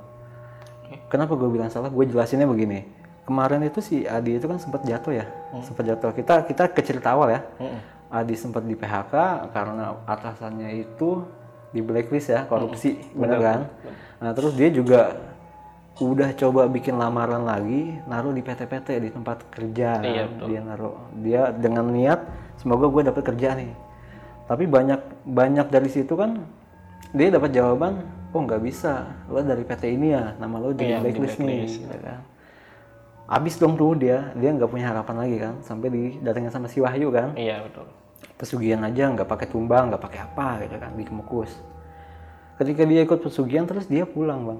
Kenapa 1.10 1.34
gue 1.34 1.50
bilang 1.50 1.74
salah? 1.74 1.90
Gue 1.90 2.06
jelasinnya 2.06 2.46
begini. 2.46 2.86
Kemarin 3.26 3.66
itu 3.66 3.82
si 3.82 4.06
Adi 4.06 4.38
itu 4.38 4.46
kan 4.46 4.62
sempat 4.62 4.86
jatuh 4.86 5.10
ya 5.10 5.26
sempat 5.66 5.84
jatuh. 5.90 6.14
Kita 6.14 6.46
kita 6.46 6.70
ke 6.70 6.86
cerita 6.86 7.18
awal 7.18 7.34
ya. 7.34 7.42
Mm-mm. 7.58 7.82
Adi 8.10 8.36
sempat 8.38 8.64
di 8.64 8.78
PHK 8.78 9.14
karena 9.52 9.98
atasannya 10.06 10.70
itu 10.78 11.26
di 11.70 11.84
blacklist 11.84 12.32
ya 12.32 12.48
korupsi 12.48 12.96
bener 13.12 13.40
kan? 13.42 13.60
nah 14.24 14.32
terus 14.32 14.56
dia 14.56 14.72
juga 14.72 15.18
udah 15.96 16.32
coba 16.36 16.68
bikin 16.68 16.96
lamaran 16.96 17.44
lagi 17.44 18.00
naruh 18.04 18.32
di 18.32 18.44
PT-PT 18.44 19.00
di 19.00 19.10
tempat 19.12 19.48
kerja 19.48 20.00
Iya, 20.04 20.24
betul. 20.28 20.46
dia 20.52 20.60
naruh 20.60 20.96
dia 21.20 21.42
dengan 21.56 21.88
niat 21.88 22.20
semoga 22.60 22.88
gue 22.92 23.02
dapet 23.08 23.24
kerja 23.24 23.56
nih. 23.56 23.72
Tapi 24.46 24.68
banyak 24.68 25.02
banyak 25.26 25.68
dari 25.72 25.90
situ 25.90 26.14
kan 26.14 26.44
dia 27.16 27.32
dapat 27.32 27.56
jawaban 27.56 28.04
oh 28.36 28.42
nggak 28.44 28.60
bisa. 28.60 29.08
Lo 29.32 29.40
dari 29.40 29.64
PT 29.64 29.84
ini 29.96 30.12
ya 30.12 30.36
nama 30.36 30.60
lo 30.60 30.76
di 30.76 30.84
Iya, 30.84 31.00
di 31.00 31.12
blacklist 31.12 31.40
nih 31.40 31.64
gitu 31.64 31.98
kan 32.04 32.20
abis 33.26 33.58
dong 33.58 33.74
tuh 33.74 33.98
dia 33.98 34.30
dia 34.38 34.50
nggak 34.54 34.70
punya 34.70 34.94
harapan 34.94 35.16
lagi 35.18 35.38
kan? 35.42 35.54
Sampai 35.66 35.90
didatengin 35.90 36.54
sama 36.54 36.70
si 36.70 36.82
Wahyu 36.82 37.10
kan? 37.10 37.34
Iya 37.34 37.66
betul. 37.66 37.88
pesugihan 38.36 38.84
aja 38.84 39.08
nggak 39.16 39.32
pakai 39.32 39.48
tumbang 39.48 39.88
nggak 39.88 40.04
pakai 40.04 40.20
apa 40.28 40.48
gitu 40.68 40.76
kan? 40.76 40.92
Dikemukus. 41.00 41.52
Ketika 42.60 42.84
dia 42.84 43.02
ikut 43.04 43.20
pesugihan 43.24 43.64
terus 43.64 43.88
dia 43.88 44.04
pulang 44.04 44.44
bang. 44.44 44.60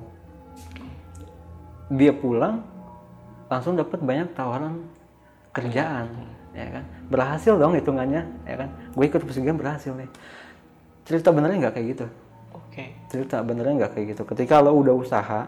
Dia 1.96 2.12
pulang 2.16 2.64
langsung 3.52 3.78
dapat 3.78 4.00
banyak 4.02 4.32
tawaran 4.34 4.82
kerjaan 5.52 6.08
ya 6.56 6.68
kan? 6.72 6.84
Berhasil 7.12 7.54
dong 7.60 7.76
hitungannya 7.76 8.24
ya 8.48 8.56
kan? 8.56 8.70
Gue 8.96 9.06
ikut 9.12 9.22
pesugihan 9.28 9.60
berhasil 9.60 9.92
nih. 9.92 10.10
Cerita 11.06 11.30
benernya 11.36 11.68
nggak 11.68 11.76
kayak 11.76 11.88
gitu. 11.94 12.08
Oke. 12.56 12.92
cerita 13.08 13.40
benernya 13.40 13.86
nggak 13.86 13.92
kayak 13.96 14.06
gitu. 14.16 14.24
Ketika 14.28 14.60
lo 14.60 14.76
udah 14.76 14.96
usaha 14.96 15.48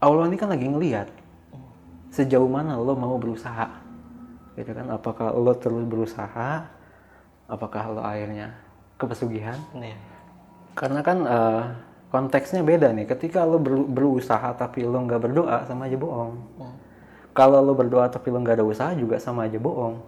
Allah 0.00 0.24
ini 0.28 0.36
kan 0.36 0.48
lagi 0.48 0.64
ngelihat 0.68 1.08
sejauh 2.10 2.50
mana 2.50 2.74
lo 2.76 2.92
mau 2.98 3.16
berusaha 3.16 3.70
gitu 4.58 4.70
kan? 4.74 4.86
Apakah 4.90 5.32
lo 5.32 5.54
terus 5.56 5.86
berusaha? 5.86 6.66
Apakah 7.50 7.82
lo 7.90 8.00
akhirnya 8.02 8.54
ke 8.94 9.04
pesugihan 9.08 9.56
Nih. 9.74 9.96
karena 10.76 11.00
kan 11.02 11.18
eh, 11.24 11.62
konteksnya 12.10 12.62
beda 12.66 12.92
nih. 12.92 13.06
Ketika 13.08 13.46
lo 13.46 13.58
ber- 13.58 13.86
berusaha 13.86 14.54
tapi 14.54 14.84
lo 14.84 14.98
nggak 15.06 15.20
berdoa 15.22 15.64
sama 15.66 15.86
aja 15.86 15.96
bohong. 15.96 16.34
Kalau 17.30 17.62
lo 17.62 17.72
berdoa 17.74 18.10
tapi 18.10 18.28
lo 18.34 18.42
nggak 18.42 18.60
ada 18.60 18.66
usaha 18.66 18.90
juga 18.94 19.16
sama 19.22 19.46
aja 19.46 19.56
bohong. 19.56 19.98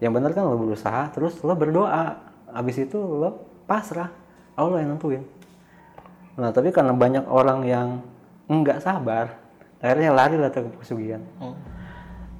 Yang 0.00 0.12
benar 0.12 0.30
kan 0.36 0.44
lo 0.44 0.56
berusaha 0.60 1.08
terus 1.12 1.40
lo 1.40 1.56
berdoa. 1.56 2.20
Habis 2.52 2.84
itu 2.88 2.96
lo 2.96 3.44
pasrah. 3.64 4.12
Allah 4.56 4.84
yang 4.84 4.96
nentuin. 4.96 5.24
Nah 6.36 6.52
tapi 6.52 6.68
karena 6.72 6.92
banyak 6.92 7.24
orang 7.28 7.64
yang 7.64 7.88
nggak 8.48 8.84
sabar 8.84 9.36
akhirnya 9.80 10.10
lari 10.12 10.36
lah 10.40 10.50
ke 10.52 10.60
pesugihan. 10.80 11.22
Hmm. 11.40 11.56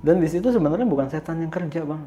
dan 0.04 0.22
di 0.22 0.28
situ 0.30 0.54
sebenarnya 0.54 0.86
bukan 0.86 1.10
setan 1.10 1.42
yang 1.42 1.50
kerja 1.50 1.82
bang. 1.82 2.02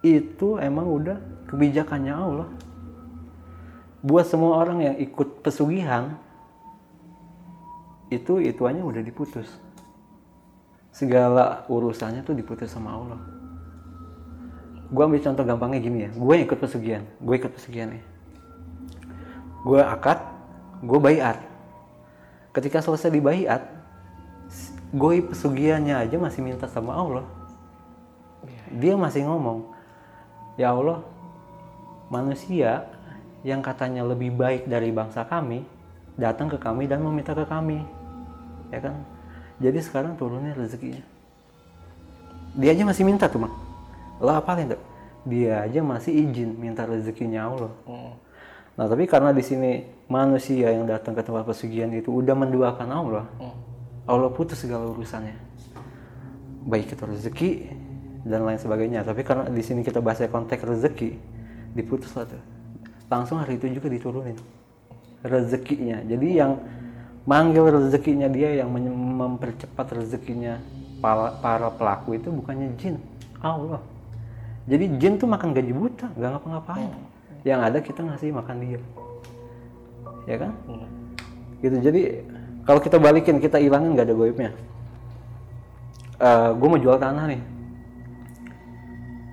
Itu 0.00 0.56
emang 0.62 0.86
udah 0.88 1.18
kebijakannya 1.50 2.14
Allah. 2.14 2.48
Buat 4.00 4.30
semua 4.30 4.56
orang 4.62 4.78
yang 4.80 4.96
ikut 4.96 5.44
pesugihan 5.44 6.16
itu 8.08 8.38
ituannya 8.40 8.80
udah 8.80 9.02
diputus. 9.02 9.48
Segala 10.94 11.66
urusannya 11.66 12.22
tuh 12.22 12.34
diputus 12.34 12.70
sama 12.72 12.94
Allah. 12.94 13.20
Gue 14.90 15.02
ambil 15.06 15.22
contoh 15.22 15.44
gampangnya 15.46 15.80
gini 15.82 15.98
ya. 16.06 16.10
Gue 16.14 16.42
ikut 16.42 16.58
pesugihan. 16.58 17.06
Gue 17.22 17.38
ikut 17.38 17.52
pesugihan 17.54 17.94
nih. 17.94 18.04
Gue 19.62 19.82
akad 19.82 20.18
gue 20.80 20.98
bayat 20.98 21.49
ketika 22.50 22.82
selesai 22.82 23.10
di 23.10 23.22
bayat 23.22 23.62
gue 24.90 25.22
pesugihannya 25.22 25.94
aja 25.94 26.16
masih 26.18 26.42
minta 26.42 26.66
sama 26.66 26.98
Allah. 26.98 27.26
Dia 28.70 28.94
masih 28.94 29.26
ngomong 29.26 29.66
ya 30.58 30.74
Allah 30.74 31.02
manusia 32.10 32.86
yang 33.46 33.62
katanya 33.62 34.02
lebih 34.02 34.34
baik 34.34 34.66
dari 34.66 34.90
bangsa 34.90 35.26
kami 35.26 35.62
datang 36.18 36.50
ke 36.50 36.58
kami 36.58 36.90
dan 36.90 37.02
meminta 37.02 37.34
ke 37.34 37.46
kami. 37.46 37.82
Ya 38.74 38.78
kan? 38.82 38.98
Jadi 39.62 39.78
sekarang 39.82 40.14
turunin 40.18 40.54
rezekinya. 40.54 41.02
Dia 42.58 42.74
aja 42.74 42.82
masih 42.82 43.06
minta 43.06 43.30
tuh 43.30 43.46
bang 43.46 43.54
lo 44.20 44.32
apalin 44.36 44.76
tuh? 44.76 44.82
Dia 45.24 45.64
aja 45.64 45.80
masih 45.80 46.12
izin 46.12 46.56
minta 46.56 46.84
rezekinya 46.84 47.48
Allah. 47.48 47.72
Hmm. 47.88 48.14
nah 48.78 48.86
tapi 48.88 49.04
karena 49.04 49.34
di 49.34 49.44
sini 49.44 49.84
manusia 50.10 50.74
yang 50.74 50.90
datang 50.90 51.14
ke 51.14 51.22
tempat 51.22 51.46
pesugihan 51.46 51.88
itu? 51.94 52.10
Udah 52.10 52.34
menduakan 52.34 52.88
Allah. 52.90 53.24
Hmm. 53.38 53.54
Allah 54.10 54.28
putus 54.34 54.58
segala 54.58 54.90
urusannya. 54.90 55.38
Baik 56.66 56.98
itu 56.98 57.04
rezeki 57.06 57.50
dan 58.26 58.42
lain 58.42 58.58
sebagainya. 58.58 59.06
Tapi 59.06 59.22
karena 59.22 59.46
di 59.46 59.62
sini 59.62 59.86
kita 59.86 60.02
bahasnya 60.02 60.26
konteks 60.26 60.66
rezeki 60.66 61.14
diputus 61.78 62.10
lah 62.18 62.26
tuh. 62.26 62.42
Langsung 63.06 63.38
hari 63.38 63.56
itu 63.56 63.70
juga 63.70 63.86
diturunin. 63.86 64.34
Rezekinya. 65.22 66.02
Jadi 66.02 66.28
yang 66.34 66.58
manggil 67.22 67.70
rezekinya 67.70 68.26
dia 68.26 68.66
yang 68.66 68.74
mempercepat 68.74 69.94
rezekinya 69.94 70.58
para, 70.98 71.38
para 71.38 71.70
pelaku 71.70 72.18
itu 72.18 72.34
bukannya 72.34 72.74
jin 72.82 72.98
Allah. 73.38 73.78
Jadi 74.66 74.98
jin 74.98 75.14
tuh 75.22 75.30
makan 75.30 75.54
gaji 75.54 75.70
buta 75.70 76.10
nggak 76.18 76.30
ngapa-ngapain. 76.34 76.90
Yang 77.46 77.60
ada 77.62 77.78
kita 77.78 78.00
ngasih 78.04 78.36
makan 78.36 78.56
dia 78.58 78.80
ya 80.30 80.38
kan? 80.38 80.52
Hmm. 80.70 80.86
gitu. 81.58 81.76
Jadi 81.82 82.00
kalau 82.62 82.78
kita 82.78 83.02
balikin 83.02 83.42
kita 83.42 83.58
ilangin 83.58 83.98
nggak 83.98 84.06
ada 84.06 84.14
goibnya. 84.14 84.50
Gue 86.54 86.68
mau 86.70 86.78
jual 86.78 87.00
tanah 87.00 87.24
nih. 87.26 87.42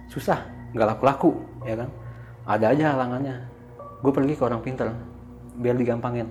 Susah. 0.10 0.42
Nggak 0.74 0.98
laku-laku 0.98 1.38
ya 1.64 1.76
kan? 1.78 1.90
Ada 2.48 2.66
aja 2.74 2.84
halangannya. 2.98 3.36
Gue 4.02 4.12
pergi 4.16 4.34
ke 4.34 4.44
orang 4.44 4.64
pintar 4.66 4.96
biar 5.58 5.78
digampangin. 5.78 6.26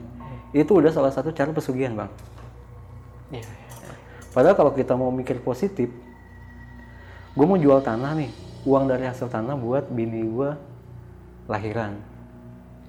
Itu 0.50 0.80
udah 0.80 0.90
salah 0.90 1.12
satu 1.12 1.30
cara 1.30 1.52
pesugihan 1.52 1.94
bang. 1.94 2.10
Iya. 3.26 3.42
padahal 4.30 4.54
kalau 4.54 4.70
kita 4.70 4.94
mau 4.94 5.10
mikir 5.10 5.42
positif 5.42 5.90
gue 7.36 7.46
mau 7.46 7.58
jual 7.60 7.82
tanah 7.84 8.16
nih. 8.16 8.30
Uang 8.66 8.90
dari 8.90 9.06
hasil 9.06 9.30
tanah 9.30 9.54
buat 9.54 9.86
bini 9.92 10.26
gue 10.26 10.50
lahiran. 11.46 11.94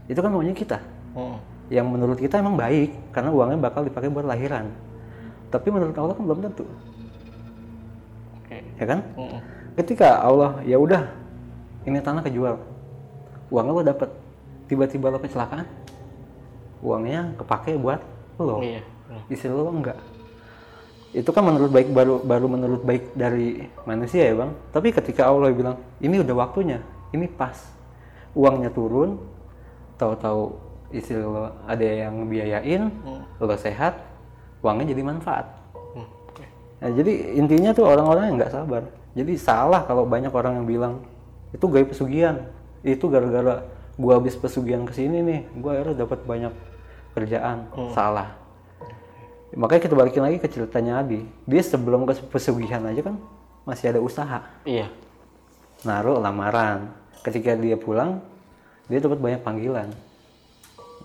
Itu 0.08 0.24
kan 0.24 0.32
maunya 0.32 0.56
kita. 0.56 0.80
Hmm. 1.14 1.38
Yang 1.68 1.88
menurut 1.88 2.16
kita 2.16 2.40
emang 2.40 2.56
baik 2.56 3.12
karena 3.12 3.30
uangnya 3.30 3.60
bakal 3.60 3.84
dipakai 3.84 4.08
buat 4.08 4.24
lahiran 4.24 4.72
tapi 5.48 5.68
menurut 5.68 5.96
Allah 5.96 6.16
kan 6.16 6.24
belum 6.24 6.40
tentu 6.44 6.66
Oke. 8.40 8.58
ya 8.80 8.86
kan 8.86 9.00
Hmm. 9.16 9.40
ketika 9.76 10.20
Allah 10.20 10.60
ya 10.64 10.80
udah 10.80 11.04
ini 11.84 12.00
tanah 12.00 12.24
kejual 12.24 12.56
uangnya 13.48 13.74
lo 13.74 13.84
dapet 13.84 14.10
tiba-tiba 14.68 15.08
lo 15.08 15.20
kecelakaan 15.20 15.68
uangnya 16.80 17.36
kepake 17.36 17.76
buat 17.76 18.00
lo 18.38 18.64
Iya. 18.64 18.82
Hmm. 19.08 19.24
istri 19.28 19.50
lo 19.50 19.68
enggak 19.68 20.00
itu 21.16 21.30
kan 21.32 21.44
menurut 21.44 21.72
baik 21.72 21.90
baru 21.90 22.20
baru 22.20 22.46
menurut 22.46 22.82
baik 22.84 23.16
dari 23.16 23.64
manusia 23.84 24.28
ya 24.28 24.36
bang 24.36 24.52
tapi 24.70 24.92
ketika 24.92 25.28
Allah 25.28 25.52
bilang 25.52 25.80
ini 26.00 26.20
udah 26.20 26.36
waktunya 26.36 26.84
ini 27.12 27.26
pas 27.26 27.56
uangnya 28.36 28.70
turun 28.70 29.18
tahu-tahu 29.98 30.67
istri 30.90 31.20
lo 31.20 31.52
ada 31.68 31.84
yang 31.84 32.28
biayain 32.28 32.88
Hmm. 33.04 33.24
lo 33.40 33.56
sehat 33.58 34.00
uangnya 34.64 34.94
jadi 34.96 35.04
manfaat 35.04 35.46
Hmm. 35.94 36.08
Nah, 36.78 36.90
jadi 36.94 37.14
intinya 37.34 37.74
tuh 37.74 37.90
orang-orang 37.90 38.24
yang 38.30 38.36
nggak 38.38 38.54
sabar. 38.54 38.84
Jadi 39.18 39.34
salah 39.34 39.82
kalau 39.90 40.06
banyak 40.06 40.30
orang 40.30 40.62
yang 40.62 40.68
bilang 40.70 40.94
itu 41.50 41.66
gaya 41.74 41.86
pesugihan. 41.90 42.38
Itu 42.86 43.10
gara-gara 43.10 43.66
gua 43.98 44.22
habis 44.22 44.38
pesugihan 44.38 44.86
ke 44.86 44.94
sini 44.94 45.26
nih, 45.26 45.40
gua 45.58 45.74
akhirnya 45.74 46.06
dapat 46.06 46.22
banyak 46.22 46.54
kerjaan. 47.18 47.66
Salah. 47.98 48.38
Makanya 49.58 49.82
kita 49.90 49.96
balikin 49.98 50.22
lagi 50.22 50.38
ke 50.38 50.46
ceritanya 50.46 51.02
Adi. 51.02 51.26
Dia 51.50 51.62
sebelum 51.66 52.06
ke 52.06 52.14
pesugihan 52.30 52.86
aja 52.86 53.02
kan 53.02 53.18
masih 53.66 53.90
ada 53.90 53.98
usaha. 53.98 54.46
Iya. 54.62 54.94
Naruh 55.82 56.22
lamaran. 56.22 56.94
Ketika 57.26 57.58
dia 57.58 57.74
pulang, 57.74 58.22
dia 58.86 59.02
dapat 59.02 59.18
banyak 59.18 59.42
panggilan. 59.42 59.90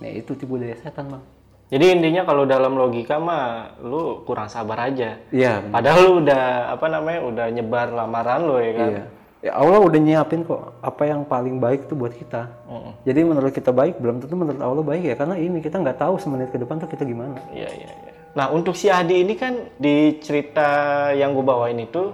Nah, 0.02 0.10
itu 0.10 0.34
tipu 0.34 0.58
daya 0.58 0.74
setan, 0.82 1.06
Bang. 1.14 1.24
Jadi 1.72 1.88
intinya 1.88 2.28
kalau 2.28 2.44
dalam 2.44 2.76
logika 2.76 3.16
mah 3.16 3.78
lu 3.80 4.20
kurang 4.28 4.52
sabar 4.52 4.92
aja. 4.92 5.16
Iya. 5.32 5.64
Padahal 5.72 6.00
lu 6.04 6.12
udah 6.20 6.68
apa 6.76 6.86
namanya 6.92 7.20
udah 7.24 7.46
nyebar 7.48 7.88
lamaran 7.96 8.44
lu 8.44 8.60
ya 8.60 8.72
kan. 8.76 8.90
Iya. 8.92 9.04
Ya 9.42 9.52
Allah 9.56 9.80
udah 9.80 9.96
nyiapin 9.98 10.44
kok 10.44 10.76
apa 10.84 11.02
yang 11.08 11.24
paling 11.24 11.56
baik 11.56 11.88
tuh 11.88 11.96
buat 11.96 12.12
kita. 12.12 12.46
Mm-mm. 12.68 12.92
Jadi 13.08 13.20
menurut 13.24 13.50
kita 13.56 13.72
baik 13.72 13.96
belum 13.98 14.20
tentu 14.20 14.36
menurut 14.36 14.60
Allah 14.60 14.84
baik 14.84 15.02
ya 15.02 15.14
karena 15.16 15.34
ini 15.40 15.64
kita 15.64 15.80
nggak 15.80 15.98
tahu 15.98 16.20
semenit 16.20 16.52
ke 16.52 16.60
depan 16.60 16.76
tuh 16.76 16.92
kita 16.92 17.08
gimana. 17.08 17.40
Iya 17.50 17.72
iya 17.72 17.90
iya. 17.90 18.12
Nah 18.36 18.52
untuk 18.52 18.76
si 18.76 18.92
Adi 18.92 19.24
ini 19.24 19.34
kan 19.34 19.72
di 19.80 20.20
cerita 20.20 20.68
yang 21.16 21.32
gue 21.32 21.42
bawain 21.42 21.80
itu 21.80 22.12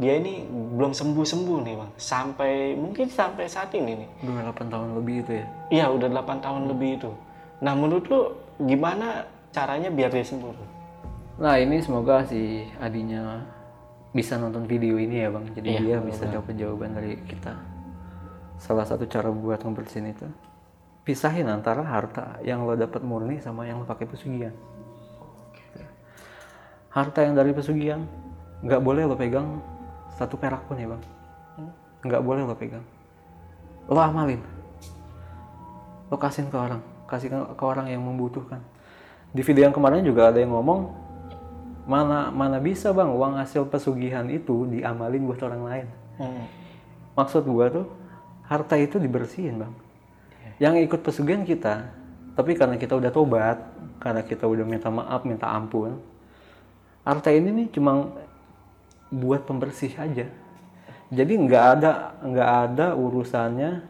dia 0.00 0.16
ini 0.16 0.48
belum 0.48 0.96
sembuh 0.96 1.26
sembuh 1.28 1.58
nih 1.60 1.74
bang. 1.76 1.90
Sampai 2.00 2.72
mungkin 2.72 3.12
sampai 3.12 3.44
saat 3.44 3.68
ini 3.76 4.00
nih. 4.00 4.08
Udah 4.24 4.48
8 4.56 4.72
tahun 4.72 4.88
lebih 4.96 5.16
itu 5.28 5.32
ya. 5.36 5.46
Iya 5.68 5.86
udah 5.92 6.08
8 6.08 6.40
tahun 6.40 6.62
lebih 6.72 6.90
itu. 6.96 7.10
Nah 7.60 7.76
menurut 7.76 8.04
lu 8.08 8.20
gimana 8.64 9.28
caranya 9.52 9.92
biar 9.92 10.08
dia 10.08 10.24
sembuh? 10.24 10.56
Nah 11.44 11.60
ini 11.60 11.84
semoga 11.84 12.24
si 12.24 12.64
adinya 12.80 13.44
bisa 14.16 14.40
nonton 14.40 14.64
video 14.64 14.96
ini 14.96 15.20
ya 15.20 15.28
bang. 15.28 15.44
Jadi 15.52 15.68
Iya, 15.68 15.80
dia 15.84 15.96
bisa 16.00 16.24
dapat 16.24 16.56
jawaban 16.56 16.96
dari 16.96 17.20
kita. 17.28 17.52
Salah 18.56 18.88
satu 18.88 19.04
cara 19.04 19.28
buat 19.28 19.60
ngebersihin 19.60 20.16
itu 20.16 20.24
pisahin 21.04 21.48
antara 21.48 21.84
harta 21.84 22.40
yang 22.40 22.64
lo 22.64 22.72
dapat 22.72 23.04
murni 23.04 23.36
sama 23.40 23.68
yang 23.68 23.84
lo 23.84 23.86
pakai 23.88 24.08
pesugihan. 24.08 24.56
Harta 26.88 27.20
yang 27.20 27.36
dari 27.36 27.52
pesugihan 27.52 28.00
nggak 28.64 28.80
boleh 28.80 29.04
lo 29.04 29.16
pegang 29.16 29.60
satu 30.20 30.36
perak 30.36 30.60
pun 30.68 30.76
ya 30.76 30.84
bang. 30.92 31.02
Nggak 32.04 32.20
boleh 32.20 32.44
lo 32.44 32.52
pegang. 32.52 32.84
Lo 33.88 33.96
amalin. 33.96 34.44
Lo 36.12 36.20
kasihin 36.20 36.52
ke 36.52 36.58
orang, 36.60 36.84
kasih 37.08 37.32
ke- 37.32 37.64
orang 37.64 37.88
yang 37.88 38.04
membutuhkan. 38.04 38.60
Di 39.32 39.40
video 39.40 39.64
yang 39.64 39.72
kemarin 39.72 40.04
juga 40.04 40.28
ada 40.28 40.36
yang 40.36 40.52
ngomong 40.52 40.92
mana 41.88 42.28
mana 42.28 42.60
bisa 42.60 42.92
bang 42.92 43.08
uang 43.08 43.40
hasil 43.40 43.64
pesugihan 43.72 44.28
itu 44.28 44.68
diamalin 44.68 45.24
buat 45.24 45.40
orang 45.40 45.62
lain. 45.64 45.86
Hmm. 46.20 46.44
Maksud 47.16 47.48
gua 47.48 47.72
tuh 47.72 47.88
harta 48.44 48.76
itu 48.76 49.00
dibersihin 49.00 49.64
bang. 49.64 49.72
Yang 50.60 50.92
ikut 50.92 51.00
pesugihan 51.00 51.40
kita, 51.40 51.88
tapi 52.36 52.52
karena 52.52 52.76
kita 52.76 52.92
udah 52.92 53.08
tobat, 53.08 53.56
karena 53.96 54.20
kita 54.20 54.44
udah 54.44 54.66
minta 54.68 54.92
maaf, 54.92 55.24
minta 55.24 55.48
ampun, 55.48 55.96
harta 57.00 57.32
ini 57.32 57.64
nih 57.64 57.66
cuma 57.72 58.12
buat 59.10 59.44
pembersih 59.44 59.92
aja. 59.98 60.26
Jadi 61.10 61.32
nggak 61.34 61.64
ada 61.76 62.14
nggak 62.22 62.50
ada 62.70 62.86
urusannya 62.94 63.82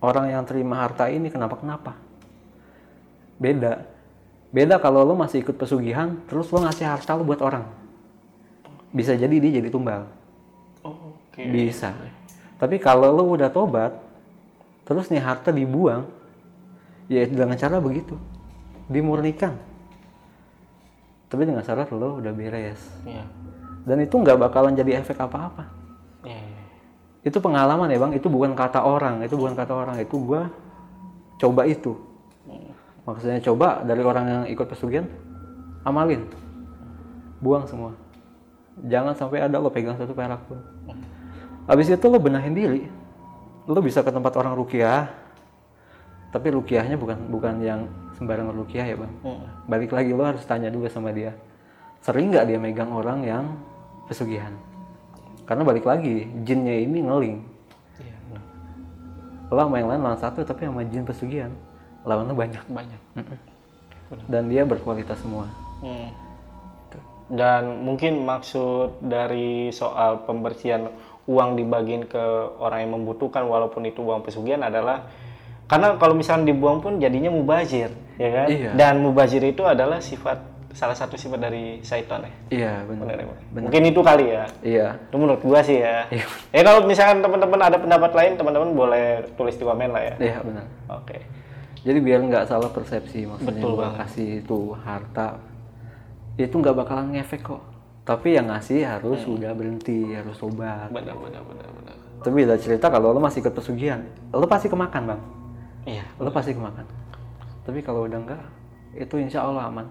orang 0.00 0.26
yang 0.32 0.44
terima 0.48 0.80
harta 0.80 1.12
ini 1.12 1.28
kenapa 1.28 1.60
kenapa. 1.60 1.92
Beda. 3.36 3.84
Beda 4.48 4.80
kalau 4.80 5.04
lo 5.04 5.14
masih 5.18 5.44
ikut 5.44 5.58
pesugihan, 5.58 6.16
terus 6.30 6.48
lo 6.48 6.64
ngasih 6.64 6.86
harta 6.88 7.12
lo 7.16 7.26
buat 7.26 7.44
orang. 7.44 7.66
Bisa 8.94 9.12
jadi 9.18 9.36
dia 9.36 9.60
jadi 9.60 9.68
tumbal. 9.68 10.06
Oh, 10.86 11.18
Oke. 11.34 11.42
Bisa. 11.50 11.90
Tapi 12.56 12.78
kalau 12.78 13.10
lo 13.10 13.26
udah 13.34 13.50
tobat, 13.50 13.98
terus 14.86 15.10
nih 15.10 15.18
harta 15.18 15.50
dibuang, 15.50 16.06
ya 17.10 17.26
dengan 17.26 17.58
cara 17.58 17.82
begitu. 17.82 18.14
Dimurnikan. 18.86 19.58
Tapi 21.26 21.42
dengan 21.50 21.66
syarat 21.66 21.90
lo 21.90 22.22
udah 22.22 22.30
beres. 22.30 22.78
Iya. 23.02 23.26
Dan 23.84 24.00
itu 24.00 24.16
nggak 24.16 24.40
bakalan 24.40 24.72
jadi 24.72 25.04
efek 25.04 25.20
apa-apa. 25.20 25.68
Iya. 26.24 26.40
Itu 27.24 27.40
pengalaman 27.40 27.88
ya 27.88 28.00
bang, 28.00 28.12
itu 28.16 28.28
bukan 28.28 28.52
kata 28.56 28.84
orang, 28.84 29.24
itu 29.24 29.36
bukan 29.36 29.56
kata 29.56 29.72
orang, 29.72 29.96
itu 30.00 30.16
gua 30.20 30.48
coba 31.40 31.64
itu. 31.68 31.96
Maksudnya 33.04 33.40
coba 33.44 33.84
dari 33.84 34.00
orang 34.00 34.24
yang 34.24 34.42
ikut 34.48 34.64
pesugihan, 34.64 35.04
amalin. 35.84 36.24
Buang 37.44 37.68
semua. 37.68 37.92
Jangan 38.88 39.12
sampai 39.12 39.44
ada 39.44 39.60
lo 39.60 39.68
pegang 39.68 40.00
satu 40.00 40.16
perak 40.16 40.40
pun. 40.48 40.56
Habis 41.68 41.92
itu 41.92 42.06
lo 42.08 42.16
benahin 42.16 42.56
diri. 42.56 42.88
Lo 43.68 43.80
bisa 43.84 44.00
ke 44.00 44.08
tempat 44.08 44.32
orang 44.40 44.56
rukiah, 44.56 45.12
tapi 46.32 46.52
rukiahnya 46.52 46.96
bukan 46.96 47.28
bukan 47.28 47.54
yang 47.60 47.80
sembarangan 48.16 48.56
rukiah 48.56 48.84
ya 48.88 48.96
bang. 48.96 49.12
Hmm. 49.24 49.44
Balik 49.68 49.92
lagi 49.92 50.10
lo 50.12 50.24
harus 50.24 50.44
tanya 50.48 50.72
dulu 50.72 50.88
sama 50.88 51.12
dia. 51.12 51.36
Sering 52.04 52.32
nggak 52.32 52.44
dia 52.48 52.58
megang 52.60 52.92
orang 52.92 53.24
yang 53.24 53.44
pesugihan? 54.06 54.52
Karena 55.44 55.62
balik 55.64 55.84
lagi, 55.84 56.24
jinnya 56.44 56.76
ini 56.80 57.04
ngeling. 57.04 57.36
Iya. 58.00 58.16
benar. 58.28 58.42
Lo 59.52 59.60
sama 59.60 59.76
yang 59.76 59.88
lain 59.92 60.00
lawan 60.00 60.20
satu, 60.20 60.40
tapi 60.44 60.64
sama 60.64 60.82
jin 60.88 61.04
pesugihan 61.04 61.52
lawannya 62.04 62.36
banyak. 62.36 62.64
Banyak. 62.68 63.00
Dan 64.28 64.52
dia 64.52 64.62
berkualitas 64.68 65.18
semua. 65.20 65.48
Hmm. 65.80 66.12
Dan 67.24 67.88
mungkin 67.88 68.20
maksud 68.28 69.00
dari 69.00 69.72
soal 69.72 70.28
pembersihan 70.28 70.92
uang 71.24 71.56
dibagiin 71.56 72.04
ke 72.04 72.20
orang 72.60 72.84
yang 72.84 72.92
membutuhkan 73.00 73.48
walaupun 73.48 73.88
itu 73.88 74.04
uang 74.04 74.20
pesugihan 74.20 74.60
adalah 74.60 75.08
karena 75.64 75.96
kalau 75.96 76.12
misalnya 76.12 76.52
dibuang 76.52 76.84
pun 76.84 77.00
jadinya 77.00 77.32
mubazir, 77.32 77.88
ya 78.20 78.30
kan? 78.30 78.48
Iya. 78.52 78.70
Dan 78.76 79.00
mubazir 79.00 79.40
itu 79.40 79.64
adalah 79.64 80.04
sifat 80.04 80.36
salah 80.74 80.92
satu 80.92 81.14
sifat 81.14 81.38
dari 81.38 81.78
syaitan 81.80 82.20
ya. 82.20 82.32
Iya 82.50 82.72
benar. 82.84 83.14
Ya? 83.14 83.26
Benar. 83.48 83.62
Mungkin 83.70 83.82
itu 83.86 84.00
kali 84.02 84.24
ya. 84.28 84.44
Iya. 84.60 84.86
Itu 85.00 85.16
menurut 85.16 85.40
gua 85.40 85.62
sih 85.62 85.78
ya. 85.78 86.10
Iya. 86.10 86.26
Ya 86.50 86.60
kalau 86.60 86.82
misalkan 86.84 87.22
teman-teman 87.22 87.60
ada 87.62 87.78
pendapat 87.78 88.10
lain, 88.12 88.32
teman-teman 88.34 88.70
boleh 88.74 89.06
tulis 89.34 89.54
di 89.54 89.62
komen 89.62 89.88
lah 89.88 90.02
ya. 90.02 90.14
Iya 90.18 90.36
benar. 90.42 90.66
Oke. 90.92 91.22
Jadi 91.80 91.98
biar 92.00 92.20
nggak 92.20 92.44
salah 92.44 92.68
persepsi 92.68 93.22
maksudnya 93.22 93.54
Betul 93.54 93.70
gua 93.72 93.82
banget. 93.88 93.98
kasih 94.02 94.28
itu 94.42 94.58
harta 94.76 95.28
itu 96.34 96.50
nggak 96.52 96.74
bakalan 96.74 97.14
ngefek 97.14 97.46
kok. 97.46 97.62
Tapi 98.04 98.36
yang 98.36 98.50
ngasih 98.50 98.84
harus 98.84 99.22
Hmm. 99.24 99.38
udah 99.38 99.52
berhenti, 99.54 100.12
harus 100.12 100.36
tobat. 100.36 100.90
Benar 100.90 101.14
benar 101.14 101.40
benar 101.40 101.68
benar. 101.72 101.96
Tapi 102.20 102.34
beda 102.34 102.56
cerita 102.58 102.88
kalau 102.88 103.12
lo 103.12 103.20
masih 103.20 103.40
ikut 103.40 103.54
pesugihan, 103.54 104.02
lo 104.28 104.44
pasti 104.44 104.66
kemakan 104.66 105.02
bang. 105.06 105.20
Iya. 105.86 106.04
Lo 106.18 106.28
pasti 106.28 106.52
kemakan. 106.52 106.84
Tapi 107.62 107.80
kalau 107.80 108.04
udah 108.04 108.18
enggak, 108.18 108.42
itu 108.92 109.14
insya 109.16 109.40
Allah 109.40 109.68
aman. 109.68 109.86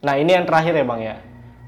Nah 0.00 0.16
ini 0.16 0.32
yang 0.32 0.48
terakhir 0.48 0.72
ya 0.72 0.84
bang 0.84 1.00
ya. 1.00 1.16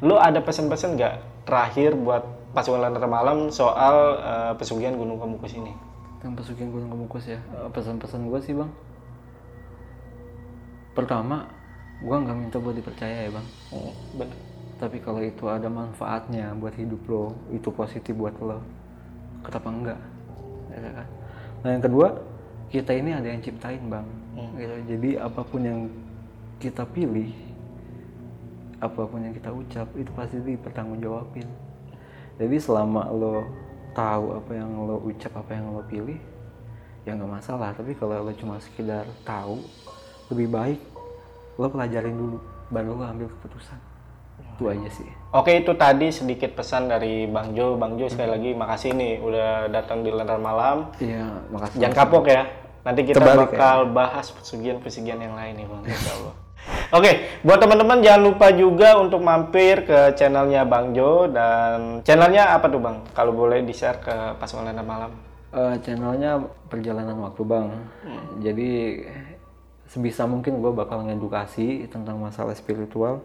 Lu 0.00 0.16
ada 0.16 0.40
pesan-pesan 0.40 0.96
nggak 0.96 1.14
terakhir 1.44 1.92
buat 1.94 2.24
pasukan 2.56 2.80
Lentera 2.80 3.08
Malam 3.08 3.52
soal 3.52 3.96
eh, 4.20 4.52
pesugihan 4.56 4.96
Gunung 4.96 5.20
Kemukus 5.20 5.52
ini? 5.52 5.72
Yang 6.24 6.44
pesugihan 6.44 6.72
Gunung 6.72 6.90
Kemukus 6.92 7.28
ya. 7.28 7.40
Eh, 7.40 7.68
Pesan-pesan 7.68 8.28
gue 8.32 8.40
sih 8.40 8.56
bang. 8.56 8.70
Pertama, 10.96 11.48
gue 12.00 12.16
nggak 12.16 12.36
minta 12.36 12.56
buat 12.56 12.76
dipercaya 12.76 13.28
ya 13.28 13.30
bang. 13.32 13.46
Hmm, 13.72 13.92
benar. 14.16 14.38
Tapi 14.80 14.98
kalau 14.98 15.22
itu 15.22 15.44
ada 15.46 15.68
manfaatnya 15.70 16.56
buat 16.58 16.74
hidup 16.74 17.00
lo, 17.06 17.36
itu 17.54 17.70
positif 17.70 18.16
buat 18.18 18.34
lo, 18.42 18.58
kenapa 19.46 19.68
enggak? 19.70 20.00
Ya 20.74 20.90
kan? 20.90 21.08
Nah 21.62 21.70
yang 21.78 21.84
kedua, 21.86 22.08
kita 22.72 22.90
ini 22.96 23.14
ada 23.14 23.28
yang 23.30 23.38
ciptain 23.44 23.78
bang. 23.86 24.06
Gitu. 24.58 24.74
Jadi 24.96 25.10
apa 25.22 25.40
pun 25.46 25.60
yang 25.62 25.80
kita 26.58 26.82
pilih, 26.90 27.30
apa 28.82 29.06
pun 29.06 29.22
yang 29.22 29.30
kita 29.30 29.54
ucap, 29.54 29.86
itu 29.94 30.10
pasti 30.10 30.42
dipertanggungjawabin. 30.42 31.46
Jadi 32.42 32.56
selama 32.58 33.06
lo 33.14 33.46
tahu 33.94 34.42
apa 34.42 34.50
yang 34.58 34.74
lo 34.82 34.98
ucap, 35.06 35.30
apa 35.38 35.54
yang 35.54 35.70
lo 35.70 35.86
pilih, 35.86 36.18
ya 37.06 37.14
nggak 37.14 37.30
masalah. 37.30 37.70
Tapi 37.78 37.94
kalau 37.94 38.26
lo 38.26 38.34
cuma 38.34 38.58
sekedar 38.58 39.06
tahu, 39.22 39.62
lebih 40.34 40.50
baik 40.50 40.80
lo 41.62 41.70
pelajarin 41.70 42.18
dulu, 42.18 42.42
baru 42.74 42.98
lo 42.98 43.04
ambil 43.06 43.30
keputusan. 43.38 43.78
Itu 44.58 44.66
aja 44.66 44.88
sih. 44.90 45.06
Oke 45.30 45.62
itu 45.62 45.72
tadi 45.78 46.10
sedikit 46.10 46.58
pesan 46.58 46.90
dari 46.90 47.30
Bang 47.30 47.54
Jo. 47.54 47.78
Bang 47.78 47.94
Jo 47.94 48.10
sekali 48.10 48.34
lagi 48.34 48.50
makasih 48.52 48.90
nih 48.98 49.22
udah 49.22 49.70
datang 49.70 50.02
di 50.02 50.10
Lentera 50.10 50.42
Malam. 50.42 50.90
Iya, 50.98 51.46
makasih. 51.54 51.78
Jangan 51.78 51.96
kapok 51.96 52.26
ya. 52.28 52.42
Nanti 52.82 53.00
kita 53.06 53.22
Kebalik 53.22 53.54
bakal 53.54 53.78
bahas 53.94 54.26
pesugihan-pesugihan 54.34 55.22
yang 55.22 55.38
lain 55.38 55.54
nih 55.54 55.66
bang. 55.70 55.82
Insya 55.86 56.12
Allah. 56.18 56.34
Oke, 56.92 57.40
buat 57.40 57.56
teman-teman 57.56 58.04
jangan 58.04 58.20
lupa 58.20 58.52
juga 58.52 59.00
untuk 59.00 59.24
mampir 59.24 59.88
ke 59.88 60.12
channelnya 60.12 60.68
Bang 60.68 60.92
Jo 60.92 61.24
dan 61.24 62.04
channelnya 62.04 62.52
apa 62.52 62.68
tuh 62.68 62.84
bang? 62.84 63.00
Kalau 63.16 63.32
boleh 63.32 63.64
di 63.64 63.72
share 63.72 63.96
ke 63.96 64.36
pasukan 64.36 64.68
Lentera 64.68 64.84
Malam. 64.84 65.12
Eh, 65.56 65.80
channelnya 65.80 66.36
perjalanan 66.68 67.16
waktu 67.24 67.42
bang. 67.48 67.68
Jadi 68.44 68.70
sebisa 69.88 70.28
mungkin 70.28 70.60
gue 70.60 70.68
bakal 70.68 71.08
ngedukasi 71.08 71.88
tentang 71.88 72.20
masalah 72.20 72.52
spiritual. 72.52 73.24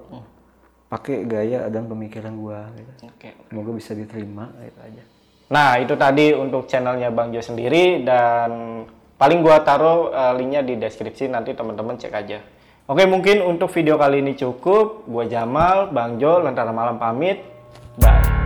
Pakai 0.88 1.28
gaya 1.28 1.68
dan 1.68 1.92
pemikiran 1.92 2.40
gue. 2.40 2.60
Gitu. 2.72 2.92
Oke. 3.12 3.30
Semoga 3.52 3.72
bisa 3.76 3.92
diterima 3.92 4.48
itu 4.64 4.80
aja. 4.80 5.04
Nah, 5.52 5.76
itu 5.76 5.92
tadi 6.00 6.32
untuk 6.32 6.72
channelnya 6.72 7.12
Bang 7.12 7.36
Jo 7.36 7.44
sendiri 7.44 8.00
dan 8.08 8.84
paling 9.20 9.44
gua 9.44 9.60
taruh 9.60 10.08
eh, 10.16 10.34
linknya 10.40 10.64
di 10.64 10.80
deskripsi 10.80 11.28
nanti 11.28 11.52
teman-teman 11.52 12.00
cek 12.00 12.16
aja. 12.16 12.40
Oke, 12.88 13.04
mungkin 13.04 13.44
untuk 13.44 13.68
video 13.76 14.00
kali 14.00 14.24
ini 14.24 14.32
cukup. 14.32 15.04
Gua 15.12 15.28
Jamal, 15.28 15.92
Bang 15.92 16.16
Jo, 16.24 16.40
Lentera 16.40 16.72
Malam 16.72 16.96
pamit. 16.96 17.44
Bye. 18.00 18.37